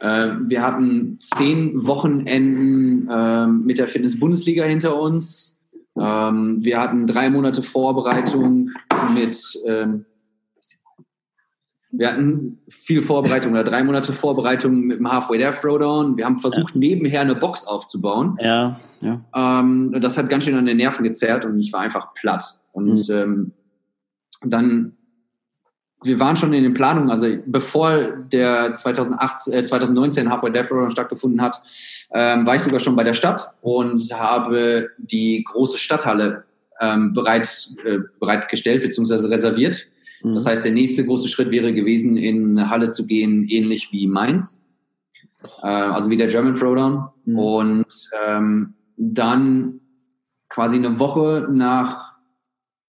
Äh, 0.00 0.30
wir 0.46 0.62
hatten 0.62 1.18
zehn 1.20 1.86
Wochenenden 1.86 3.08
äh, 3.08 3.46
mit 3.46 3.78
der 3.78 3.88
Fitness-Bundesliga 3.88 4.64
hinter 4.64 5.00
uns. 5.00 5.56
Ähm, 5.96 6.58
wir 6.60 6.80
hatten 6.80 7.06
drei 7.06 7.30
Monate 7.30 7.62
Vorbereitung 7.62 8.70
mit, 9.14 9.38
ähm, 9.64 10.04
wir 11.96 12.08
hatten 12.08 12.58
viel 12.68 13.02
Vorbereitung 13.02 13.52
oder 13.52 13.64
drei 13.64 13.82
Monate 13.82 14.12
Vorbereitung 14.12 14.80
mit 14.80 14.98
dem 14.98 15.10
Halfway 15.10 15.38
There 15.38 15.52
Throwdown. 15.52 16.16
Wir 16.16 16.24
haben 16.24 16.36
versucht, 16.36 16.74
ja. 16.74 16.78
nebenher 16.78 17.20
eine 17.20 17.34
Box 17.34 17.66
aufzubauen. 17.66 18.36
Ja, 18.40 18.80
ja. 19.00 19.20
Ähm, 19.34 19.94
das 20.00 20.18
hat 20.18 20.28
ganz 20.28 20.44
schön 20.44 20.56
an 20.56 20.66
den 20.66 20.76
Nerven 20.76 21.04
gezerrt 21.04 21.44
und 21.44 21.58
ich 21.60 21.72
war 21.72 21.80
einfach 21.80 22.14
platt. 22.14 22.58
Und 22.72 23.08
mhm. 23.08 23.14
ähm, 23.14 23.52
dann 24.44 24.96
wir 26.04 26.20
waren 26.20 26.36
schon 26.36 26.52
in 26.52 26.62
den 26.62 26.74
Planungen, 26.74 27.10
also 27.10 27.26
bevor 27.46 28.08
der 28.30 28.74
2008, 28.74 29.48
äh, 29.48 29.64
2019 29.64 30.30
Halfway 30.30 30.52
Death 30.52 30.70
Row 30.70 30.90
stattgefunden 30.90 31.40
hat, 31.40 31.62
ähm, 32.12 32.46
war 32.46 32.56
ich 32.56 32.62
sogar 32.62 32.78
schon 32.78 32.94
bei 32.94 33.04
der 33.04 33.14
Stadt 33.14 33.50
und 33.62 34.04
habe 34.12 34.90
die 34.98 35.42
große 35.44 35.78
Stadthalle 35.78 36.44
ähm, 36.80 37.12
bereit, 37.14 37.68
äh, 37.84 38.00
bereitgestellt 38.20 38.82
bzw. 38.82 39.28
reserviert. 39.28 39.86
Mhm. 40.24 40.34
Das 40.34 40.46
heißt, 40.46 40.64
der 40.64 40.72
nächste 40.72 41.04
große 41.04 41.28
Schritt 41.28 41.50
wäre 41.50 41.72
gewesen, 41.72 42.16
in 42.16 42.58
eine 42.58 42.70
Halle 42.70 42.90
zu 42.90 43.06
gehen, 43.06 43.46
ähnlich 43.48 43.92
wie 43.92 44.08
Mainz, 44.08 44.66
äh, 45.62 45.66
also 45.66 46.10
wie 46.10 46.16
der 46.16 46.26
German 46.26 46.56
Throwdown. 46.56 47.08
Mhm. 47.26 47.38
Und 47.38 48.10
ähm, 48.26 48.74
dann 48.96 49.80
quasi 50.48 50.76
eine 50.76 50.98
Woche 50.98 51.48
nach 51.50 52.14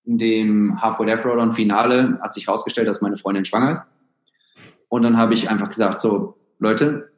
dem 0.06 0.82
Halfway 0.82 1.06
Death 1.06 1.26
Road 1.26 1.54
Finale 1.54 2.20
hat 2.22 2.34
sich 2.34 2.48
herausgestellt, 2.48 2.88
dass 2.88 3.02
meine 3.02 3.18
Freundin 3.18 3.46
schwanger 3.46 3.72
ist. 3.72 3.86
Und 4.88 5.02
dann 5.02 5.18
habe 5.18 5.34
ich 5.34 5.50
einfach 5.50 5.70
gesagt, 5.70 6.00
so, 6.00 6.38
Leute, 6.60 7.12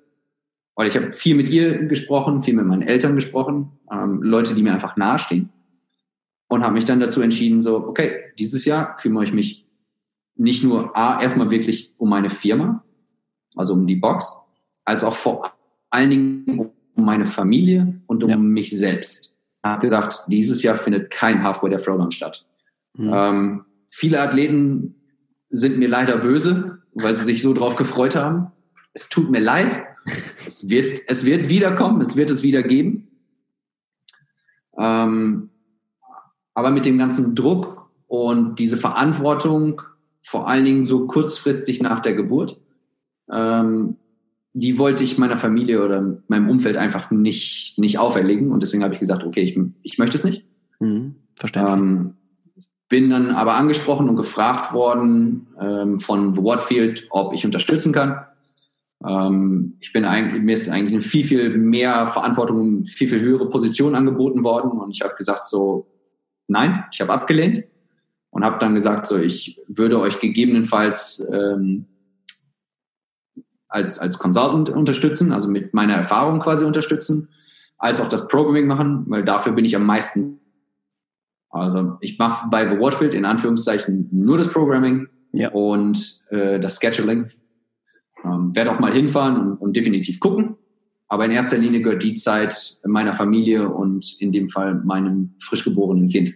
weil 0.75 0.87
ich 0.87 0.95
habe 0.95 1.11
viel 1.11 1.35
mit 1.35 1.49
ihr 1.49 1.85
gesprochen, 1.85 2.43
viel 2.43 2.53
mit 2.53 2.65
meinen 2.65 2.81
Eltern 2.81 3.15
gesprochen, 3.15 3.71
ähm, 3.91 4.21
Leute, 4.23 4.55
die 4.55 4.63
mir 4.63 4.73
einfach 4.73 4.95
nahestehen. 4.95 5.49
Und 6.47 6.63
habe 6.63 6.75
mich 6.75 6.85
dann 6.85 7.01
dazu 7.01 7.21
entschieden, 7.21 7.61
so, 7.61 7.75
okay, 7.75 8.31
dieses 8.39 8.63
Jahr 8.63 8.95
kümmere 8.95 9.25
ich 9.25 9.33
mich 9.33 9.66
nicht 10.37 10.63
nur 10.63 10.95
A, 10.95 11.21
erstmal 11.21 11.49
wirklich 11.49 11.93
um 11.97 12.09
meine 12.09 12.29
Firma, 12.29 12.83
also 13.55 13.73
um 13.73 13.87
die 13.87 13.95
Box, 13.95 14.39
als 14.85 15.03
auch 15.03 15.15
vor 15.15 15.51
allen 15.89 16.09
Dingen 16.09 16.71
um 16.95 17.05
meine 17.05 17.25
Familie 17.25 18.01
und 18.07 18.23
um 18.23 18.29
ja. 18.29 18.37
mich 18.37 18.71
selbst. 18.71 19.35
Ich 19.63 19.69
habe 19.69 19.81
gesagt, 19.81 20.23
dieses 20.27 20.63
Jahr 20.63 20.77
findet 20.77 21.09
kein 21.11 21.43
Halfway 21.43 21.69
der 21.69 21.81
Throwdown 21.81 22.11
statt. 22.11 22.45
Mhm. 22.95 23.11
Ähm, 23.13 23.65
viele 23.87 24.21
Athleten 24.21 24.95
sind 25.49 25.77
mir 25.77 25.87
leider 25.87 26.17
böse, 26.17 26.79
weil 26.93 27.15
sie 27.15 27.23
sich 27.23 27.41
so 27.41 27.53
drauf 27.53 27.75
gefreut 27.75 28.15
haben. 28.15 28.51
Es 28.93 29.09
tut 29.09 29.29
mir 29.29 29.41
leid. 29.41 29.83
Es 30.47 30.69
wird, 30.69 31.01
es 31.07 31.25
wird 31.25 31.49
wiederkommen, 31.49 31.99
es 31.99 32.15
wird 32.15 32.29
es 32.29 32.41
wieder 32.41 32.63
geben. 32.63 33.09
Ähm, 34.77 35.49
aber 36.53 36.71
mit 36.71 36.85
dem 36.85 36.97
ganzen 36.97 37.35
Druck 37.35 37.91
und 38.07 38.57
diese 38.57 38.77
Verantwortung, 38.77 39.81
vor 40.23 40.47
allen 40.47 40.65
Dingen 40.65 40.85
so 40.85 41.07
kurzfristig 41.07 41.81
nach 41.81 42.01
der 42.01 42.13
Geburt, 42.13 42.59
ähm, 43.31 43.97
die 44.53 44.79
wollte 44.79 45.03
ich 45.03 45.17
meiner 45.17 45.37
Familie 45.37 45.83
oder 45.83 46.19
meinem 46.27 46.49
Umfeld 46.49 46.77
einfach 46.77 47.11
nicht, 47.11 47.77
nicht 47.77 47.99
auferlegen. 47.99 48.51
Und 48.51 48.63
deswegen 48.63 48.83
habe 48.83 48.93
ich 48.93 48.99
gesagt, 48.99 49.23
okay, 49.23 49.41
ich, 49.41 49.59
ich 49.83 49.97
möchte 49.97 50.17
es 50.17 50.23
nicht. 50.23 50.45
Mhm, 50.79 51.15
verständlich. 51.35 51.77
Ähm, 51.77 52.13
bin 52.89 53.09
dann 53.09 53.31
aber 53.31 53.55
angesprochen 53.55 54.09
und 54.09 54.15
gefragt 54.15 54.73
worden 54.73 55.47
ähm, 55.59 55.99
von 55.99 56.33
The 56.33 56.41
Watfield, 56.41 57.07
ob 57.09 57.33
ich 57.33 57.45
unterstützen 57.45 57.93
kann. 57.93 58.25
Ähm, 59.05 59.75
ich 59.79 59.93
bin 59.93 60.05
eigentlich, 60.05 60.43
mir 60.43 60.53
ist 60.53 60.69
eigentlich 60.69 60.93
eine 60.93 61.01
viel, 61.01 61.25
viel 61.25 61.57
mehr 61.57 62.07
Verantwortung, 62.07 62.85
viel, 62.85 63.09
viel 63.09 63.21
höhere 63.21 63.49
Position 63.49 63.93
angeboten 63.93 64.43
worden 64.43 64.71
und 64.71 64.91
ich 64.91 65.01
habe 65.01 65.15
gesagt 65.15 65.45
so, 65.45 65.87
nein, 66.47 66.85
ich 66.91 67.01
habe 67.01 67.13
abgelehnt 67.13 67.65
und 68.37 68.45
habe 68.45 68.59
dann 68.59 68.75
gesagt 68.75 69.07
so, 69.07 69.17
ich 69.17 69.59
würde 69.67 69.99
euch 69.99 70.19
gegebenenfalls 70.19 71.27
ähm, 71.33 71.87
als, 73.67 73.97
als 73.97 74.19
Consultant 74.19 74.69
unterstützen, 74.69 75.33
also 75.33 75.49
mit 75.49 75.73
meiner 75.73 75.95
Erfahrung 75.95 76.39
quasi 76.39 76.63
unterstützen, 76.63 77.29
als 77.79 77.99
auch 77.99 78.09
das 78.09 78.27
Programming 78.27 78.67
machen, 78.67 79.05
weil 79.07 79.23
dafür 79.23 79.53
bin 79.53 79.65
ich 79.65 79.75
am 79.75 79.87
meisten 79.87 80.39
also 81.49 81.97
ich 81.99 82.19
mache 82.19 82.47
bei 82.51 82.69
The 82.69 82.79
Watfield 82.79 83.15
in 83.15 83.25
Anführungszeichen 83.25 84.07
nur 84.11 84.37
das 84.37 84.49
Programming 84.49 85.07
ja. 85.31 85.49
und 85.49 86.21
äh, 86.29 86.59
das 86.59 86.79
Scheduling. 86.79 87.31
Ähm, 88.23 88.55
Werde 88.55 88.71
auch 88.71 88.79
mal 88.79 88.93
hinfahren 88.93 89.37
und, 89.37 89.57
und, 89.57 89.75
definitiv 89.75 90.19
gucken. 90.19 90.57
Aber 91.07 91.25
in 91.25 91.31
erster 91.31 91.57
Linie 91.57 91.81
gehört 91.81 92.03
die 92.03 92.13
Zeit 92.13 92.77
meiner 92.85 93.13
Familie 93.13 93.67
und 93.67 94.21
in 94.21 94.31
dem 94.31 94.47
Fall 94.47 94.75
meinem 94.83 95.33
frisch 95.39 95.63
geborenen 95.63 96.09
Kind. 96.09 96.35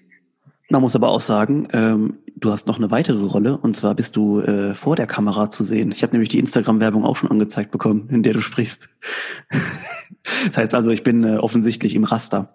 Man 0.71 0.81
muss 0.81 0.95
aber 0.95 1.09
auch 1.09 1.19
sagen, 1.19 1.67
ähm, 1.73 2.19
du 2.37 2.49
hast 2.49 2.65
noch 2.65 2.77
eine 2.77 2.89
weitere 2.91 3.25
Rolle 3.25 3.57
und 3.57 3.75
zwar 3.75 3.93
bist 3.93 4.15
du 4.15 4.39
äh, 4.39 4.73
vor 4.73 4.95
der 4.95 5.05
Kamera 5.05 5.49
zu 5.49 5.65
sehen. 5.65 5.91
Ich 5.91 6.01
habe 6.01 6.13
nämlich 6.13 6.29
die 6.29 6.39
Instagram-Werbung 6.39 7.03
auch 7.03 7.17
schon 7.17 7.29
angezeigt 7.29 7.71
bekommen, 7.71 8.07
in 8.09 8.23
der 8.23 8.31
du 8.31 8.39
sprichst. 8.39 8.87
das 9.49 10.55
heißt 10.55 10.73
also, 10.73 10.91
ich 10.91 11.03
bin 11.03 11.25
äh, 11.25 11.35
offensichtlich 11.35 11.93
im 11.93 12.05
Raster. 12.05 12.53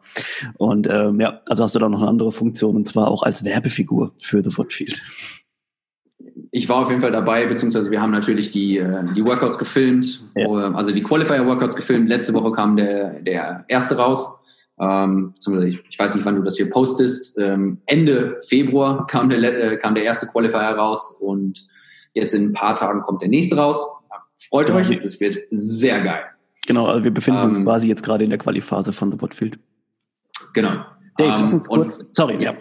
Und 0.56 0.88
ähm, 0.90 1.20
ja, 1.20 1.42
also 1.46 1.62
hast 1.62 1.74
du 1.74 1.78
da 1.78 1.90
noch 1.90 2.00
eine 2.00 2.08
andere 2.08 2.32
Funktion 2.32 2.74
und 2.74 2.88
zwar 2.88 3.08
auch 3.08 3.22
als 3.22 3.44
Werbefigur 3.44 4.14
für 4.22 4.42
The 4.42 4.56
Woodfield. 4.56 5.02
Ich 6.52 6.70
war 6.70 6.78
auf 6.78 6.88
jeden 6.88 7.02
Fall 7.02 7.12
dabei, 7.12 7.44
beziehungsweise 7.44 7.90
wir 7.90 8.00
haben 8.00 8.12
natürlich 8.12 8.50
die, 8.50 8.78
äh, 8.78 9.04
die 9.14 9.26
Workouts 9.26 9.58
gefilmt, 9.58 10.24
ja. 10.34 10.48
also 10.72 10.90
die 10.90 11.02
Qualifier-Workouts 11.02 11.76
gefilmt. 11.76 12.08
Letzte 12.08 12.32
Woche 12.32 12.52
kam 12.52 12.78
der, 12.78 13.20
der 13.20 13.66
erste 13.68 13.98
raus 13.98 14.40
ähm, 14.78 15.34
ich, 15.64 15.82
ich, 15.88 15.98
weiß 15.98 16.14
nicht, 16.14 16.24
wann 16.24 16.36
du 16.36 16.42
das 16.42 16.56
hier 16.56 16.68
postest, 16.68 17.38
ähm, 17.38 17.78
Ende 17.86 18.38
Februar 18.46 19.06
kam 19.06 19.30
der, 19.30 19.72
äh, 19.72 19.76
kam 19.78 19.94
der 19.94 20.04
erste 20.04 20.26
Qualifier 20.26 20.60
raus 20.60 21.16
und 21.20 21.66
jetzt 22.12 22.34
in 22.34 22.46
ein 22.46 22.52
paar 22.52 22.76
Tagen 22.76 23.02
kommt 23.02 23.22
der 23.22 23.28
nächste 23.28 23.56
raus. 23.56 23.78
Freut 24.50 24.66
genau. 24.66 24.78
euch, 24.78 24.90
es 25.02 25.18
wird 25.20 25.36
sehr 25.50 26.00
geil. 26.02 26.24
Genau, 26.66 26.86
also 26.86 27.04
wir 27.04 27.10
befinden 27.10 27.40
ähm, 27.40 27.48
uns 27.48 27.62
quasi 27.62 27.88
jetzt 27.88 28.02
gerade 28.02 28.24
in 28.24 28.30
der 28.30 28.38
Qualiphase 28.38 28.92
von 28.92 29.10
The 29.10 29.16
Botfield. 29.16 29.58
Genau. 30.52 30.84
Dave, 31.16 31.30
lass 31.30 31.52
uns 31.52 31.68
ähm, 31.70 31.76
kurz, 31.76 32.04
sorry, 32.12 32.42
ja. 32.42 32.54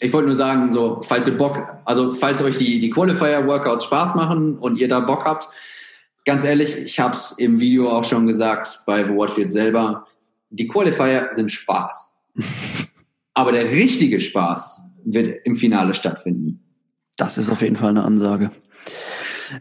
Ich 0.00 0.12
wollte 0.12 0.26
nur 0.26 0.34
sagen, 0.34 0.72
so, 0.72 1.00
falls 1.02 1.26
ihr 1.26 1.38
Bock, 1.38 1.62
also 1.84 2.12
falls 2.12 2.42
euch 2.42 2.58
die, 2.58 2.80
die 2.80 2.90
Qualifier-Workouts 2.90 3.84
Spaß 3.84 4.16
machen 4.16 4.58
und 4.58 4.76
ihr 4.78 4.88
da 4.88 5.00
Bock 5.00 5.24
habt, 5.24 5.48
ganz 6.24 6.44
ehrlich, 6.44 6.76
ich 6.76 6.98
habe 6.98 7.14
es 7.14 7.32
im 7.32 7.60
Video 7.60 7.88
auch 7.88 8.04
schon 8.04 8.26
gesagt 8.26 8.80
bei 8.86 9.04
The 9.04 9.10
Watfield 9.10 9.52
selber, 9.52 10.06
die 10.56 10.68
Qualifier 10.68 11.28
sind 11.32 11.50
Spaß. 11.50 12.16
Aber 13.34 13.52
der 13.52 13.70
richtige 13.70 14.20
Spaß 14.20 14.84
wird 15.04 15.44
im 15.44 15.56
Finale 15.56 15.94
stattfinden. 15.94 16.60
Das 17.16 17.38
ist 17.38 17.50
auf 17.50 17.62
jeden 17.62 17.76
Fall 17.76 17.90
eine 17.90 18.04
Ansage. 18.04 18.50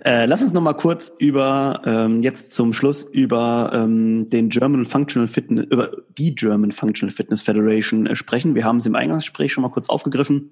Äh, 0.03 0.25
lass 0.25 0.41
uns 0.41 0.53
noch 0.53 0.61
mal 0.61 0.73
kurz 0.73 1.11
über 1.17 1.81
ähm, 1.85 2.23
jetzt 2.23 2.53
zum 2.53 2.73
Schluss 2.73 3.03
über 3.03 3.71
ähm, 3.73 4.29
den 4.29 4.49
German 4.49 4.85
Functional 4.85 5.27
Fitness 5.27 5.65
über 5.69 5.91
die 6.17 6.33
German 6.33 6.71
Functional 6.71 7.13
Fitness 7.13 7.41
Federation 7.41 8.07
äh, 8.07 8.15
sprechen. 8.15 8.55
Wir 8.55 8.63
haben 8.63 8.77
es 8.77 8.85
im 8.85 8.95
Eingangsgespräch 8.95 9.53
schon 9.53 9.61
mal 9.61 9.69
kurz 9.69 9.89
aufgegriffen, 9.89 10.51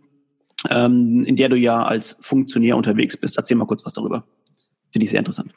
ähm, 0.69 1.23
in 1.25 1.35
der 1.37 1.49
du 1.49 1.55
ja 1.55 1.83
als 1.83 2.17
Funktionär 2.19 2.77
unterwegs 2.77 3.17
bist. 3.17 3.37
Erzähl 3.37 3.57
mal 3.57 3.65
kurz 3.65 3.85
was 3.85 3.93
darüber. 3.93 4.25
Finde 4.91 5.05
ich 5.05 5.09
sehr 5.09 5.19
interessant. 5.19 5.53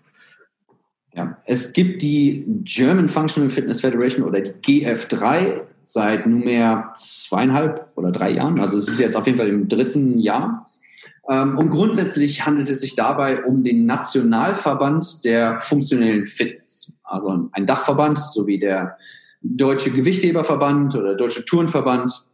Ja, 1.17 1.37
es 1.47 1.73
gibt 1.73 2.03
die 2.03 2.45
German 2.65 3.09
Functional 3.09 3.49
Fitness 3.49 3.81
Federation 3.81 4.25
oder 4.25 4.41
die 4.41 4.51
GF3 4.51 5.61
seit 5.83 6.27
nunmehr 6.27 6.93
zweieinhalb 6.97 7.87
oder 7.95 8.11
drei 8.11 8.31
Jahren. 8.31 8.59
Also 8.59 8.79
es 8.79 8.89
ist 8.89 8.99
jetzt 8.99 9.17
auf 9.17 9.27
jeden 9.27 9.39
Fall 9.39 9.49
im 9.49 9.69
dritten 9.69 10.19
Jahr. 10.19 10.71
Ähm, 11.29 11.57
und 11.57 11.71
grundsätzlich 11.71 12.45
handelt 12.45 12.69
es 12.69 12.81
sich 12.81 12.97
dabei 12.97 13.45
um 13.45 13.63
den 13.63 13.87
Nationalverband 13.87 15.25
der 15.25 15.61
funktionellen 15.61 16.27
Fitness. 16.27 16.99
Also 17.05 17.49
ein 17.53 17.67
Dachverband, 17.67 18.19
so 18.19 18.47
wie 18.49 18.59
der 18.59 18.97
Deutsche 19.41 19.91
Gewichtheberverband 19.91 20.97
oder 20.97 21.15
Deutsche 21.15 21.45
Turnverband. 21.45 22.27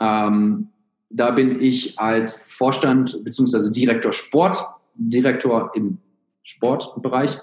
Ähm, 0.00 0.68
da 1.10 1.32
bin 1.32 1.60
ich 1.60 1.98
als 1.98 2.50
Vorstand 2.50 3.22
bzw. 3.24 3.70
Direktor 3.70 4.12
Sport, 4.12 4.56
Direktor 4.94 5.70
im 5.74 5.98
Sportbereich 6.44 7.38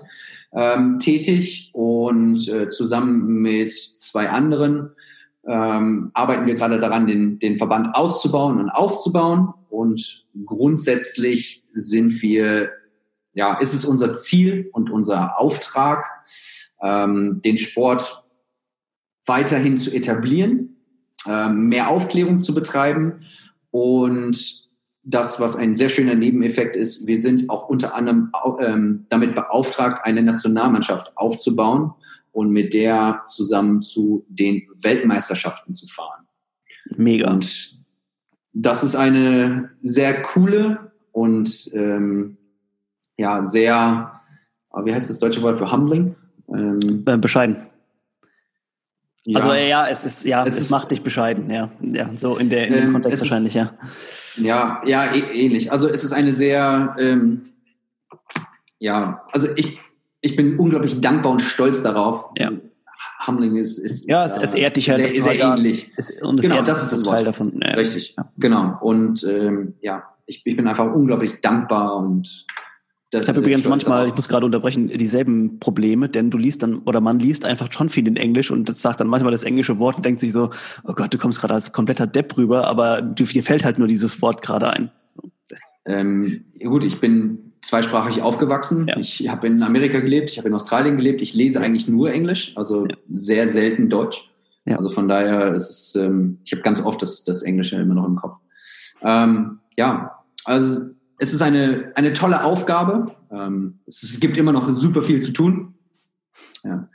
ähm, 0.54 1.00
tätig 1.00 1.72
und 1.74 2.48
äh, 2.48 2.70
zusammen 2.70 3.42
mit 3.42 3.74
zwei 3.74 4.30
anderen 4.30 4.92
ähm, 5.46 6.12
arbeiten 6.14 6.46
wir 6.46 6.56
gerade 6.56 6.80
daran, 6.80 7.08
den, 7.08 7.40
den 7.40 7.58
Verband 7.58 7.96
auszubauen 7.96 8.60
und 8.60 8.70
aufzubauen. 8.70 9.54
Und 9.70 10.26
grundsätzlich 10.46 11.66
sind 11.74 12.22
wir, 12.22 12.70
ja, 13.34 13.58
ist 13.58 13.74
es 13.74 13.86
unser 13.86 14.14
Ziel 14.14 14.70
und 14.72 14.90
unser 14.90 15.40
Auftrag, 15.40 16.06
ähm, 16.82 17.42
den 17.44 17.58
Sport 17.58 18.24
weiterhin 19.26 19.78
zu 19.78 19.92
etablieren, 19.92 20.78
ähm, 21.28 21.68
mehr 21.68 21.90
Aufklärung 21.90 22.42
zu 22.42 22.54
betreiben 22.54 23.26
und 23.72 24.70
das, 25.04 25.40
was 25.40 25.56
ein 25.56 25.76
sehr 25.76 25.90
schöner 25.90 26.16
Nebeneffekt 26.16 26.76
ist, 26.76 27.08
wir 27.08 27.20
sind 27.20 27.50
auch 27.50 27.68
unter 27.70 27.96
anderem 27.96 28.32
ähm, 28.60 29.06
damit 29.10 29.36
beauftragt, 29.36 30.02
eine 30.04 30.22
Nationalmannschaft 30.22 31.18
aufzubauen 31.18 31.94
und 32.32 32.52
mit 32.52 32.74
der 32.74 33.22
zusammen 33.26 33.82
zu 33.82 34.26
den 34.30 34.68
Weltmeisterschaften 34.82 35.74
zu 35.74 35.88
fahren. 35.88 36.28
Mega. 36.96 37.32
Und 37.32 37.80
das 38.54 38.84
ist 38.84 38.96
eine 38.96 39.72
sehr 39.82 40.22
coole 40.22 40.92
und 41.12 41.70
ähm, 41.74 42.38
ja, 43.18 43.44
sehr, 43.44 44.22
wie 44.84 44.94
heißt 44.94 45.10
das 45.10 45.20
deutsche 45.20 45.42
Wort 45.42 45.58
für 45.58 45.72
humbling? 45.72 46.16
Ähm, 46.50 47.04
äh, 47.06 47.18
bescheiden. 47.18 47.58
Ja. 49.24 49.40
Also 49.40 49.54
ja, 49.54 49.88
es 49.88 50.06
ist 50.06 50.26
ja, 50.26 50.44
es, 50.46 50.56
es 50.56 50.62
ist, 50.62 50.72
macht 50.72 50.90
dich 50.90 51.04
bescheiden, 51.04 51.50
ja, 51.50 51.70
ja, 51.82 52.10
so 52.14 52.38
in 52.38 52.50
der 52.50 52.68
in 52.68 52.74
dem 52.74 52.86
ähm, 52.86 52.94
Kontext 52.94 53.22
wahrscheinlich, 53.22 53.56
ist, 53.56 53.62
ja. 53.62 53.72
Ja, 54.38 54.82
ja, 54.86 55.14
ähnlich. 55.14 55.72
Also 55.72 55.90
es 55.90 56.04
ist 56.04 56.14
eine 56.14 56.34
sehr, 56.34 56.96
ähm, 56.98 57.42
ja, 58.80 59.24
also 59.32 59.48
ich, 59.56 59.78
ich 60.22 60.36
bin 60.36 60.58
unglaublich 60.58 61.02
dankbar 61.02 61.34
und 61.34 61.42
stolz 61.42 61.84
darauf. 61.84 62.26
Ja. 62.38 62.50
Humbling 63.28 63.56
ist, 63.58 63.78
ist 63.78 64.08
ja, 64.08 64.26
es, 64.26 64.38
es 64.38 64.56
ehrt 64.56 64.78
dich 64.78 64.90
halt 64.90 65.12
sehr, 65.12 65.22
sehr 65.22 65.40
ähnlich. 65.40 65.94
Es, 65.98 66.12
und 66.22 66.40
es 66.40 66.48
genau, 66.48 66.64
das 66.64 66.84
ist 66.84 66.92
das 66.94 67.06
Wort. 67.06 67.18
Teil 67.18 67.26
davon. 67.26 67.60
Ja. 67.62 67.74
Richtig, 67.74 68.16
genau. 68.38 68.78
Und 68.82 69.24
ähm, 69.24 69.76
ja, 69.82 70.04
ich, 70.26 70.42
ich 70.46 70.56
bin 70.56 70.68
einfach 70.68 70.92
unglaublich 70.92 71.42
dankbar 71.42 71.98
und 71.98 72.46
das, 73.12 73.24
ich 73.24 73.28
habe 73.28 73.40
übrigens 73.40 73.68
manchmal, 73.68 74.08
ich 74.08 74.16
muss 74.16 74.30
gerade 74.30 74.46
unterbrechen, 74.46 74.88
dieselben 74.88 75.60
Probleme, 75.60 76.08
denn 76.08 76.32
du 76.32 76.38
liest 76.38 76.64
dann, 76.64 76.80
oder 76.80 77.02
man 77.02 77.20
liest 77.20 77.44
einfach 77.44 77.72
schon 77.72 77.90
viel 77.90 78.08
in 78.08 78.16
Englisch 78.16 78.52
und 78.52 78.76
sagt 78.78 79.02
dann 79.02 79.08
manchmal 79.08 79.34
das 79.34 79.44
englische 79.44 79.80
Wort 79.80 79.98
und 79.98 80.06
denkt 80.06 80.22
sich 80.22 80.32
so, 80.32 80.50
oh 80.86 80.94
Gott, 80.94 81.14
du 81.14 81.18
kommst 81.18 81.42
gerade 81.42 81.54
als 81.54 81.74
kompletter 81.74 82.08
Depp 82.08 82.38
rüber, 82.38 82.68
aber 82.68 83.02
dir 83.02 83.44
fällt 83.44 83.66
halt 83.66 83.80
nur 83.80 83.90
dieses 83.90 84.22
Wort 84.22 84.42
gerade 84.42 84.70
ein. 84.70 84.92
Ähm, 85.86 86.46
gut, 86.64 86.86
ich 86.86 87.02
bin 87.02 87.52
zweisprachig 87.62 88.22
aufgewachsen. 88.22 88.88
Ja. 88.88 88.98
Ich 88.98 89.28
habe 89.28 89.48
in 89.48 89.62
Amerika 89.62 90.00
gelebt, 90.00 90.30
ich 90.30 90.38
habe 90.38 90.48
in 90.48 90.54
Australien 90.54 90.96
gelebt. 90.96 91.22
Ich 91.22 91.34
lese 91.34 91.60
eigentlich 91.60 91.90
nur 91.90 92.12
Englisch, 92.12 92.54
also 92.56 92.86
ja. 92.86 92.96
sehr 93.08 93.50
selten 93.50 93.90
Deutsch. 93.90 94.32
Ja. 94.66 94.78
Also 94.78 94.90
von 94.90 95.08
daher 95.08 95.54
ist 95.54 95.70
es, 95.70 95.96
ähm, 95.96 96.38
ich 96.46 96.54
habe 96.54 96.62
ganz 96.62 96.82
oft 96.82 97.02
das, 97.02 97.24
das 97.24 97.42
Englische 97.42 97.76
immer 97.76 97.96
noch 97.96 98.08
im 98.08 98.16
Kopf. 98.16 98.38
Ähm, 99.02 99.60
ja, 99.76 100.24
also 100.46 100.92
es 101.22 101.34
ist 101.34 101.44
eine, 101.44 101.92
eine 101.94 102.14
tolle 102.14 102.44
Aufgabe. 102.44 103.16
Ähm, 103.32 103.80
es, 103.86 104.20
gibt 104.20 104.38
immer 104.38 104.52
noch 104.52 104.68
super 104.72 105.04
viel 105.04 105.22
zu 105.22 105.32
tun. 105.32 105.76
Ja. 106.64 106.90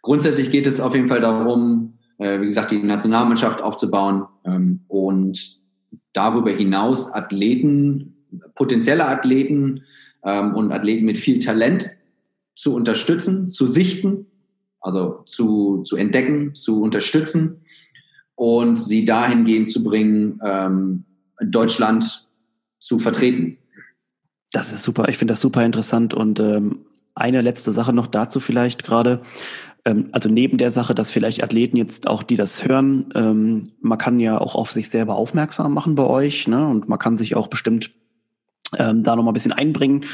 Grundsätzlich 0.00 0.50
geht 0.50 0.66
es 0.66 0.80
auf 0.80 0.94
jeden 0.94 1.08
Fall 1.08 1.20
darum, 1.20 1.98
äh, 2.16 2.40
wie 2.40 2.46
gesagt, 2.46 2.70
die 2.70 2.82
Nationalmannschaft 2.82 3.60
aufzubauen 3.60 4.24
ähm, 4.46 4.80
und 4.88 5.60
darüber 6.14 6.50
hinaus 6.50 7.12
Athleten, 7.12 8.24
potenzielle 8.54 9.06
Athleten 9.06 9.84
ähm, 10.24 10.54
und 10.54 10.72
Athleten 10.72 11.04
mit 11.04 11.18
viel 11.18 11.38
Talent 11.38 11.90
zu 12.54 12.74
unterstützen, 12.74 13.52
zu 13.52 13.66
sichten, 13.66 14.28
also 14.80 15.20
zu, 15.26 15.82
zu 15.82 15.96
entdecken, 15.96 16.54
zu 16.54 16.80
unterstützen 16.80 17.66
und 18.34 18.76
sie 18.76 19.04
dahingehend 19.04 19.68
zu 19.68 19.82
bringen, 19.82 20.40
Deutschland 21.40 22.25
zu 22.86 23.00
vertreten. 23.00 23.58
Das 24.52 24.72
ist 24.72 24.84
super. 24.84 25.08
Ich 25.08 25.18
finde 25.18 25.32
das 25.32 25.40
super 25.40 25.64
interessant. 25.64 26.14
Und 26.14 26.38
ähm, 26.38 26.86
eine 27.16 27.42
letzte 27.42 27.72
Sache 27.72 27.92
noch 27.92 28.06
dazu 28.06 28.38
vielleicht 28.38 28.84
gerade. 28.84 29.22
Ähm, 29.84 30.08
also 30.12 30.28
neben 30.28 30.56
der 30.56 30.70
Sache, 30.70 30.94
dass 30.94 31.10
vielleicht 31.10 31.42
Athleten 31.42 31.76
jetzt 31.76 32.06
auch, 32.06 32.22
die 32.22 32.36
das 32.36 32.64
hören, 32.64 33.12
ähm, 33.16 33.64
man 33.80 33.98
kann 33.98 34.20
ja 34.20 34.38
auch 34.40 34.54
auf 34.54 34.70
sich 34.70 34.88
selber 34.88 35.16
aufmerksam 35.16 35.74
machen 35.74 35.96
bei 35.96 36.04
euch. 36.04 36.46
Ne? 36.46 36.64
Und 36.64 36.88
man 36.88 37.00
kann 37.00 37.18
sich 37.18 37.34
auch 37.34 37.48
bestimmt 37.48 37.90
ähm, 38.78 39.02
da 39.02 39.14
noch 39.14 39.22
mal 39.22 39.30
ein 39.30 39.34
bisschen 39.34 39.52
einbringen. 39.52 40.06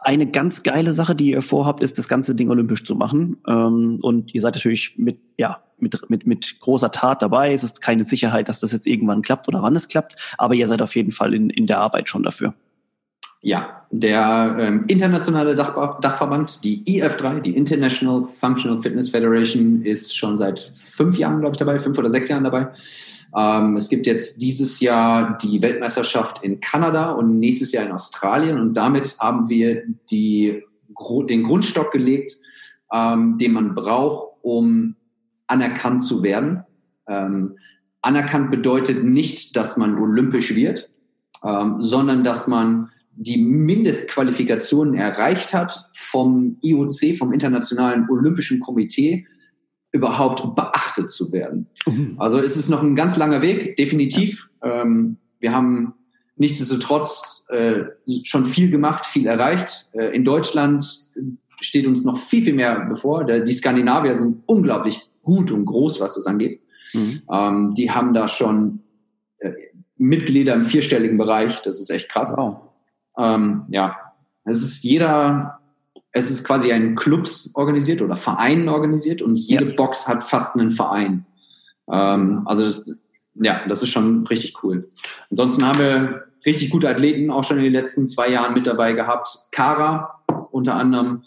Eine 0.00 0.30
ganz 0.30 0.62
geile 0.62 0.92
Sache, 0.92 1.14
die 1.14 1.30
ihr 1.30 1.42
vorhabt, 1.42 1.82
ist, 1.82 1.98
das 1.98 2.08
ganze 2.08 2.34
Ding 2.34 2.50
olympisch 2.50 2.84
zu 2.84 2.94
machen. 2.94 3.38
Ähm, 3.46 3.98
und 4.02 4.34
ihr 4.34 4.40
seid 4.40 4.54
natürlich 4.54 4.94
mit, 4.96 5.18
ja, 5.36 5.62
mit, 5.78 6.08
mit, 6.08 6.26
mit 6.26 6.60
großer 6.60 6.90
Tat 6.90 7.22
dabei. 7.22 7.52
Es 7.52 7.64
ist 7.64 7.80
keine 7.80 8.04
Sicherheit, 8.04 8.48
dass 8.48 8.60
das 8.60 8.72
jetzt 8.72 8.86
irgendwann 8.86 9.22
klappt 9.22 9.48
oder 9.48 9.62
wann 9.62 9.76
es 9.76 9.88
klappt, 9.88 10.16
aber 10.38 10.54
ihr 10.54 10.68
seid 10.68 10.82
auf 10.82 10.94
jeden 10.94 11.12
Fall 11.12 11.34
in, 11.34 11.50
in 11.50 11.66
der 11.66 11.80
Arbeit 11.80 12.08
schon 12.08 12.22
dafür. 12.22 12.54
Ja, 13.40 13.82
der 13.92 14.56
ähm, 14.58 14.84
internationale 14.88 15.54
Dach, 15.54 16.00
Dachverband, 16.00 16.64
die 16.64 16.82
IF3, 16.84 17.40
die 17.40 17.56
International 17.56 18.24
Functional 18.24 18.82
Fitness 18.82 19.10
Federation, 19.10 19.82
ist 19.82 20.16
schon 20.16 20.36
seit 20.36 20.58
fünf 20.58 21.16
Jahren, 21.18 21.40
glaube 21.40 21.54
ich, 21.54 21.58
dabei, 21.58 21.78
fünf 21.78 21.96
oder 21.98 22.10
sechs 22.10 22.28
Jahren 22.28 22.42
dabei. 22.42 22.68
Ähm, 23.36 23.76
es 23.76 23.88
gibt 23.88 24.06
jetzt 24.06 24.40
dieses 24.42 24.80
Jahr 24.80 25.36
die 25.38 25.60
Weltmeisterschaft 25.60 26.42
in 26.42 26.60
Kanada 26.60 27.12
und 27.12 27.38
nächstes 27.38 27.72
Jahr 27.72 27.84
in 27.84 27.92
Australien 27.92 28.58
und 28.58 28.76
damit 28.76 29.16
haben 29.20 29.48
wir 29.48 29.82
die, 30.10 30.62
den 31.28 31.42
Grundstock 31.42 31.92
gelegt, 31.92 32.32
ähm, 32.92 33.38
den 33.38 33.52
man 33.52 33.74
braucht, 33.74 34.36
um 34.42 34.96
anerkannt 35.46 36.02
zu 36.02 36.22
werden. 36.22 36.64
Ähm, 37.06 37.58
anerkannt 38.02 38.50
bedeutet 38.50 39.04
nicht, 39.04 39.56
dass 39.56 39.76
man 39.76 39.98
olympisch 39.98 40.54
wird, 40.54 40.90
ähm, 41.44 41.80
sondern 41.80 42.24
dass 42.24 42.46
man 42.46 42.90
die 43.20 43.38
Mindestqualifikationen 43.38 44.94
erreicht 44.94 45.52
hat 45.52 45.90
vom 45.92 46.56
IOC, 46.62 47.18
vom 47.18 47.32
Internationalen 47.32 48.08
Olympischen 48.08 48.60
Komitee, 48.60 49.26
überhaupt 49.98 50.54
beachtet 50.54 51.10
zu 51.10 51.32
werden. 51.32 51.66
Mhm. 51.86 52.14
Also 52.18 52.40
es 52.40 52.56
ist 52.56 52.68
noch 52.68 52.82
ein 52.82 52.94
ganz 52.94 53.16
langer 53.16 53.42
Weg, 53.42 53.76
definitiv. 53.76 54.48
Ähm, 54.62 55.16
wir 55.40 55.54
haben 55.54 55.94
nichtsdestotrotz 56.36 57.46
äh, 57.50 57.84
schon 58.22 58.46
viel 58.46 58.70
gemacht, 58.70 59.06
viel 59.06 59.26
erreicht. 59.26 59.88
Äh, 59.92 60.14
in 60.14 60.24
Deutschland 60.24 60.84
steht 61.60 61.86
uns 61.86 62.04
noch 62.04 62.16
viel, 62.16 62.42
viel 62.42 62.54
mehr 62.54 62.86
bevor. 62.88 63.24
Der, 63.24 63.40
die 63.40 63.52
Skandinavier 63.52 64.14
sind 64.14 64.42
unglaublich 64.46 65.08
gut 65.22 65.50
und 65.50 65.64
groß, 65.64 66.00
was 66.00 66.14
das 66.14 66.26
angeht. 66.26 66.62
Mhm. 66.94 67.22
Ähm, 67.30 67.74
die 67.76 67.90
haben 67.90 68.14
da 68.14 68.28
schon 68.28 68.80
äh, 69.38 69.52
Mitglieder 69.96 70.54
im 70.54 70.62
vierstelligen 70.62 71.18
Bereich. 71.18 71.60
Das 71.62 71.80
ist 71.80 71.90
echt 71.90 72.08
krass. 72.08 72.34
Wow. 72.36 72.58
Ähm, 73.18 73.64
ja, 73.68 73.96
es 74.44 74.62
ist 74.62 74.84
jeder, 74.84 75.57
es 76.12 76.30
ist 76.30 76.44
quasi 76.44 76.72
ein 76.72 76.96
Clubs 76.96 77.50
organisiert 77.54 78.02
oder 78.02 78.16
Vereinen 78.16 78.68
organisiert 78.68 79.22
und 79.22 79.36
jede 79.36 79.70
ja. 79.70 79.76
Box 79.76 80.08
hat 80.08 80.24
fast 80.24 80.56
einen 80.56 80.70
Verein. 80.70 81.26
Ähm, 81.90 82.42
also 82.46 82.64
das, 82.64 82.86
ja, 83.34 83.66
das 83.68 83.82
ist 83.82 83.90
schon 83.90 84.26
richtig 84.26 84.62
cool. 84.62 84.88
Ansonsten 85.30 85.64
haben 85.66 85.78
wir 85.78 86.24
richtig 86.46 86.70
gute 86.70 86.88
Athleten 86.88 87.30
auch 87.30 87.44
schon 87.44 87.58
in 87.58 87.64
den 87.64 87.72
letzten 87.72 88.08
zwei 88.08 88.30
Jahren 88.30 88.54
mit 88.54 88.66
dabei 88.66 88.92
gehabt. 88.92 89.28
Kara 89.52 90.22
unter 90.50 90.74
anderem, 90.74 91.24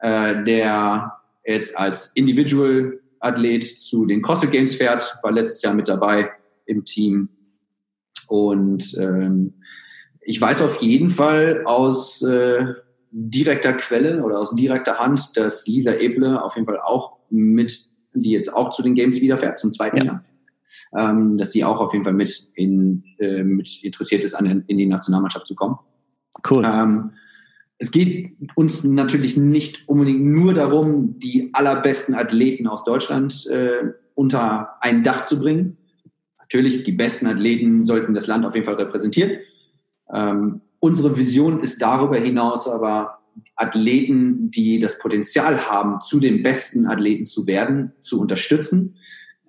äh, 0.00 0.44
der 0.44 1.14
jetzt 1.44 1.76
als 1.76 2.14
Individual-Athlet 2.14 3.64
zu 3.64 4.06
den 4.06 4.22
CrossFit 4.22 4.50
Games 4.50 4.74
fährt, 4.74 5.18
war 5.22 5.32
letztes 5.32 5.62
Jahr 5.62 5.74
mit 5.74 5.88
dabei 5.88 6.30
im 6.66 6.84
Team. 6.84 7.28
Und 8.28 8.96
ähm, 8.98 9.54
ich 10.20 10.40
weiß 10.40 10.62
auf 10.62 10.80
jeden 10.82 11.10
Fall 11.10 11.62
aus 11.64 12.22
äh, 12.22 12.74
direkter 13.12 13.74
Quelle 13.74 14.24
oder 14.24 14.38
aus 14.38 14.56
direkter 14.56 14.98
Hand, 14.98 15.36
dass 15.36 15.66
Lisa 15.66 15.92
Eble 15.92 16.42
auf 16.42 16.56
jeden 16.56 16.66
Fall 16.66 16.80
auch 16.80 17.18
mit, 17.30 17.88
die 18.14 18.30
jetzt 18.30 18.52
auch 18.54 18.70
zu 18.70 18.82
den 18.82 18.94
Games 18.94 19.20
wieder 19.20 19.38
fährt, 19.38 19.58
zum 19.58 19.70
zweiten 19.70 19.98
ja. 19.98 20.04
Jahr, 20.04 20.24
ähm, 20.96 21.36
dass 21.36 21.52
sie 21.52 21.62
auch 21.62 21.78
auf 21.78 21.92
jeden 21.92 22.04
Fall 22.04 22.14
mit, 22.14 22.48
in, 22.54 23.04
äh, 23.18 23.44
mit 23.44 23.84
interessiert 23.84 24.24
ist, 24.24 24.34
an, 24.34 24.64
in 24.66 24.78
die 24.78 24.86
Nationalmannschaft 24.86 25.46
zu 25.46 25.54
kommen. 25.54 25.78
Cool. 26.48 26.64
Ähm, 26.64 27.12
es 27.78 27.90
geht 27.90 28.36
uns 28.54 28.84
natürlich 28.84 29.36
nicht 29.36 29.88
unbedingt 29.88 30.22
nur 30.22 30.54
darum, 30.54 31.18
die 31.18 31.50
allerbesten 31.52 32.14
Athleten 32.14 32.66
aus 32.66 32.84
Deutschland 32.84 33.46
äh, 33.48 33.92
unter 34.14 34.76
ein 34.80 35.02
Dach 35.02 35.24
zu 35.24 35.38
bringen. 35.38 35.76
Natürlich, 36.38 36.84
die 36.84 36.92
besten 36.92 37.26
Athleten 37.26 37.84
sollten 37.84 38.14
das 38.14 38.26
Land 38.26 38.46
auf 38.46 38.54
jeden 38.54 38.64
Fall 38.64 38.76
repräsentieren. 38.76 39.38
Ähm, 40.12 40.60
unsere 40.82 41.16
Vision 41.16 41.62
ist 41.62 41.80
darüber 41.80 42.16
hinaus 42.16 42.68
aber, 42.68 43.20
Athleten, 43.56 44.50
die 44.50 44.78
das 44.78 44.98
Potenzial 44.98 45.70
haben, 45.70 46.02
zu 46.02 46.20
den 46.20 46.42
besten 46.42 46.86
Athleten 46.86 47.24
zu 47.24 47.46
werden, 47.46 47.92
zu 48.00 48.20
unterstützen. 48.20 48.96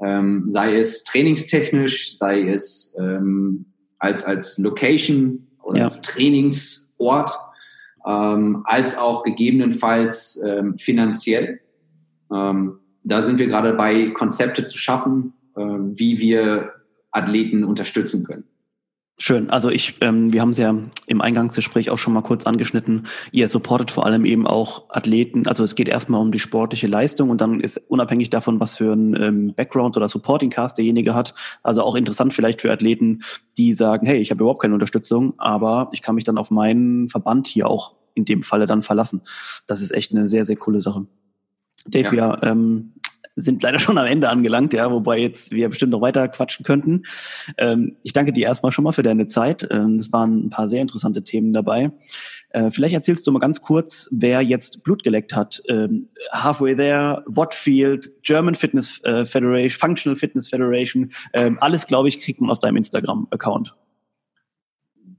Ähm, 0.01 0.43
sei 0.45 0.77
es 0.77 1.03
trainingstechnisch, 1.03 2.17
sei 2.17 2.47
es 2.47 2.95
ähm, 2.99 3.65
als, 3.99 4.23
als 4.23 4.57
Location 4.57 5.47
oder 5.63 5.79
ja. 5.79 5.83
als 5.85 6.01
Trainingsort, 6.01 7.31
ähm, 8.07 8.61
als 8.65 8.97
auch 8.97 9.23
gegebenenfalls 9.23 10.41
ähm, 10.47 10.77
finanziell. 10.77 11.59
Ähm, 12.31 12.79
da 13.03 13.21
sind 13.21 13.39
wir 13.39 13.47
gerade 13.47 13.69
dabei, 13.69 14.11
Konzepte 14.11 14.65
zu 14.65 14.77
schaffen, 14.77 15.33
äh, 15.55 15.61
wie 15.61 16.19
wir 16.19 16.73
Athleten 17.11 17.63
unterstützen 17.63 18.23
können. 18.23 18.45
Schön. 19.19 19.51
Also 19.51 19.69
ich, 19.69 19.97
ähm, 20.01 20.33
wir 20.33 20.41
haben 20.41 20.49
es 20.49 20.57
ja 20.57 20.75
im 21.05 21.21
Eingangsgespräch 21.21 21.91
auch 21.91 21.99
schon 21.99 22.13
mal 22.13 22.23
kurz 22.23 22.45
angeschnitten. 22.45 23.05
Ihr 23.31 23.47
supportet 23.47 23.91
vor 23.91 24.07
allem 24.07 24.25
eben 24.25 24.47
auch 24.47 24.89
Athleten. 24.89 25.47
Also 25.47 25.63
es 25.63 25.75
geht 25.75 25.87
erstmal 25.87 26.19
um 26.19 26.31
die 26.31 26.39
sportliche 26.39 26.87
Leistung 26.87 27.29
und 27.29 27.39
dann 27.39 27.59
ist 27.59 27.77
unabhängig 27.89 28.31
davon, 28.31 28.59
was 28.59 28.75
für 28.75 28.93
ein 28.93 29.15
ähm, 29.21 29.53
Background 29.53 29.95
oder 29.97 30.09
Supporting 30.09 30.49
Cast 30.49 30.79
derjenige 30.79 31.13
hat. 31.13 31.35
Also 31.61 31.83
auch 31.83 31.95
interessant 31.95 32.33
vielleicht 32.33 32.61
für 32.61 32.71
Athleten, 32.71 33.21
die 33.57 33.75
sagen, 33.75 34.07
hey, 34.07 34.17
ich 34.17 34.31
habe 34.31 34.41
überhaupt 34.41 34.63
keine 34.63 34.73
Unterstützung, 34.73 35.35
aber 35.37 35.89
ich 35.91 36.01
kann 36.01 36.15
mich 36.15 36.23
dann 36.23 36.39
auf 36.39 36.49
meinen 36.49 37.07
Verband 37.07 37.47
hier 37.47 37.67
auch 37.67 37.93
in 38.15 38.25
dem 38.25 38.41
Falle 38.41 38.65
dann 38.65 38.81
verlassen. 38.81 39.21
Das 39.67 39.81
ist 39.81 39.91
echt 39.91 40.11
eine 40.11 40.27
sehr, 40.27 40.43
sehr 40.43 40.57
coole 40.57 40.81
Sache. 40.81 41.05
Dave, 41.85 42.15
ja, 42.15 42.33
ja 42.33 42.51
ähm, 42.51 42.93
sind 43.35 43.63
leider 43.63 43.79
schon 43.79 43.97
am 43.97 44.05
Ende 44.05 44.29
angelangt, 44.29 44.73
ja, 44.73 44.91
wobei 44.91 45.19
jetzt 45.19 45.51
wir 45.51 45.69
bestimmt 45.69 45.91
noch 45.91 46.01
weiter 46.01 46.27
quatschen 46.27 46.65
könnten. 46.65 47.03
Ähm, 47.57 47.97
ich 48.03 48.13
danke 48.13 48.33
dir 48.33 48.45
erstmal 48.45 48.71
schon 48.71 48.83
mal 48.83 48.91
für 48.91 49.03
deine 49.03 49.27
Zeit. 49.27 49.67
Ähm, 49.71 49.95
es 49.95 50.11
waren 50.13 50.45
ein 50.45 50.49
paar 50.49 50.67
sehr 50.67 50.81
interessante 50.81 51.23
Themen 51.23 51.53
dabei. 51.53 51.91
Äh, 52.49 52.69
vielleicht 52.69 52.93
erzählst 52.93 53.25
du 53.25 53.31
mal 53.31 53.39
ganz 53.39 53.61
kurz, 53.61 54.07
wer 54.11 54.41
jetzt 54.41 54.83
Blut 54.83 55.03
geleckt 55.03 55.35
hat. 55.35 55.61
Ähm, 55.67 56.09
Halfway 56.31 56.75
There, 56.75 57.23
Wattfield, 57.25 58.11
German 58.21 58.55
Fitness 58.55 59.01
äh, 59.03 59.25
Federation, 59.25 59.79
Functional 59.79 60.15
Fitness 60.15 60.47
Federation, 60.47 61.11
ähm, 61.33 61.57
alles, 61.61 61.87
glaube 61.87 62.09
ich, 62.09 62.21
kriegt 62.21 62.39
man 62.39 62.51
auf 62.51 62.59
deinem 62.59 62.77
Instagram-Account. 62.77 63.75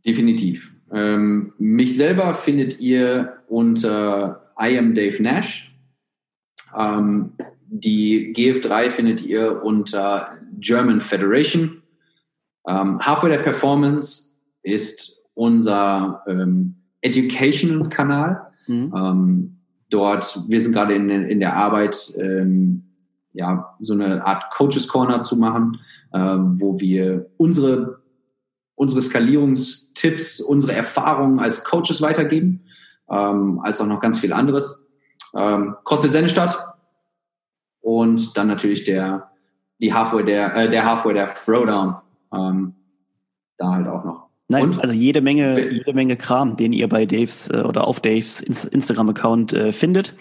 Definitiv. 0.07 0.75
Ähm, 0.93 1.53
mich 1.59 1.97
selber 1.97 2.35
findet 2.35 2.79
ihr 2.79 3.39
unter 3.49 4.53
I 4.61 4.79
am 4.79 4.95
Dave 4.95 5.21
Nash. 5.21 5.75
Ähm, 6.79 7.33
die 7.69 8.33
GF3 8.35 8.91
findet 8.91 9.25
ihr 9.25 9.63
unter 9.63 10.39
German 10.59 11.01
Federation. 11.01 11.83
Ähm, 12.67 13.01
Halfway 13.01 13.31
der 13.31 13.39
Performance 13.39 14.37
ist 14.63 15.21
unser 15.35 16.23
ähm, 16.27 16.77
Education-Kanal. 17.01 18.47
Mhm. 18.67 18.93
Ähm, 18.97 19.57
dort, 19.91 20.45
wir 20.49 20.61
sind 20.61 20.73
gerade 20.73 20.95
in, 20.95 21.11
in 21.11 21.41
der 21.41 21.57
Arbeit, 21.57 22.15
ähm, 22.19 22.85
ja, 23.33 23.75
so 23.81 23.93
eine 23.93 24.25
Art 24.25 24.51
Coaches 24.55 24.89
Corner 24.89 25.23
zu 25.23 25.37
machen, 25.37 25.81
ähm, 26.15 26.61
wo 26.61 26.79
wir 26.79 27.31
unsere, 27.37 28.01
unsere 28.77 29.03
Skalierungstipps, 29.03 30.41
unsere 30.41 30.73
Erfahrungen 30.73 31.41
als 31.41 31.65
Coaches 31.65 32.01
weitergeben, 32.01 32.63
ähm, 33.11 33.61
als 33.63 33.81
auch 33.81 33.87
noch 33.87 34.01
ganz 34.01 34.21
viel 34.21 34.33
anderes. 34.33 34.87
Ähm, 35.37 35.75
CrossFit 35.85 36.13
Sennestadt 36.13 36.74
und 37.85 38.37
dann 38.39 38.49
natürlich 38.49 38.85
der, 38.85 39.31
die 39.79 39.93
Halfway 39.93 40.25
der, 40.25 40.57
äh, 40.57 40.69
der 40.71 40.87
Halfway 40.87 41.13
der 41.13 41.27
Throwdown, 41.27 41.97
ähm, 42.33 42.75
da 43.59 43.73
halt 43.73 43.87
auch 43.87 44.05
noch. 44.05 44.25
Nice. 44.49 44.71
Und, 44.71 44.81
also 44.81 44.95
jede 44.95 45.21
Menge, 45.21 45.71
jede 45.71 45.93
Menge 45.93 46.17
Kram, 46.17 46.57
den 46.57 46.73
ihr 46.73 46.89
bei 46.89 47.05
Daves 47.05 47.51
äh, 47.51 47.59
oder 47.59 47.87
auf 47.87 48.01
Daves 48.01 48.41
Instagram-Account 48.41 49.53
äh, 49.53 49.73
findet. 49.73 50.15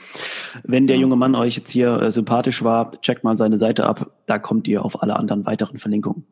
Wenn 0.64 0.88
der 0.88 0.98
junge 0.98 1.16
Mann 1.16 1.36
euch 1.36 1.56
jetzt 1.56 1.72
hier 1.72 2.02
äh, 2.02 2.12
sympathisch 2.12 2.64
war, 2.64 3.00
checkt 3.02 3.24
mal 3.24 3.38
seine 3.38 3.58
Seite 3.58 3.86
ab. 3.86 4.12
Da 4.26 4.40
kommt 4.40 4.68
ihr 4.68 4.84
auf 4.84 5.02
alle 5.02 5.16
anderen 5.16 5.46
weiteren 5.46 5.78
Verlinkungen. 5.78 6.26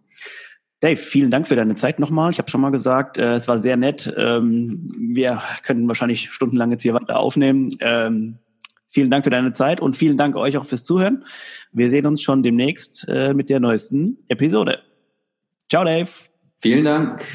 Dave, 0.82 0.98
vielen 0.98 1.32
Dank 1.32 1.48
für 1.48 1.56
deine 1.56 1.76
Zeit 1.76 2.00
nochmal. 2.00 2.32
Ich 2.32 2.40
habe 2.40 2.50
schon 2.50 2.62
mal 2.62 2.72
gesagt, 2.72 3.18
äh, 3.18 3.36
es 3.36 3.48
war 3.48 3.60
sehr 3.60 3.78
nett. 3.78 4.14
Ähm, 4.18 4.92
wir 4.98 5.42
könnten 5.64 5.88
wahrscheinlich 5.88 6.32
stundenlang 6.32 6.72
jetzt 6.72 6.84
hier 6.84 6.94
weiter 6.94 7.20
aufnehmen. 7.20 7.70
Ähm, 7.80 8.40
Vielen 8.92 9.10
Dank 9.10 9.24
für 9.24 9.30
deine 9.30 9.54
Zeit 9.54 9.80
und 9.80 9.96
vielen 9.96 10.18
Dank 10.18 10.36
euch 10.36 10.58
auch 10.58 10.66
fürs 10.66 10.84
Zuhören. 10.84 11.26
Wir 11.72 11.90
sehen 11.90 12.06
uns 12.06 12.22
schon 12.22 12.44
demnächst 12.44 13.08
äh, 13.08 13.34
mit 13.34 13.50
der 13.50 13.62
neuesten 13.62 14.18
Episode. 14.28 14.80
Ciao, 15.70 15.86
Dave. 15.86 16.10
Vielen 16.60 16.84
Dank. 16.84 17.26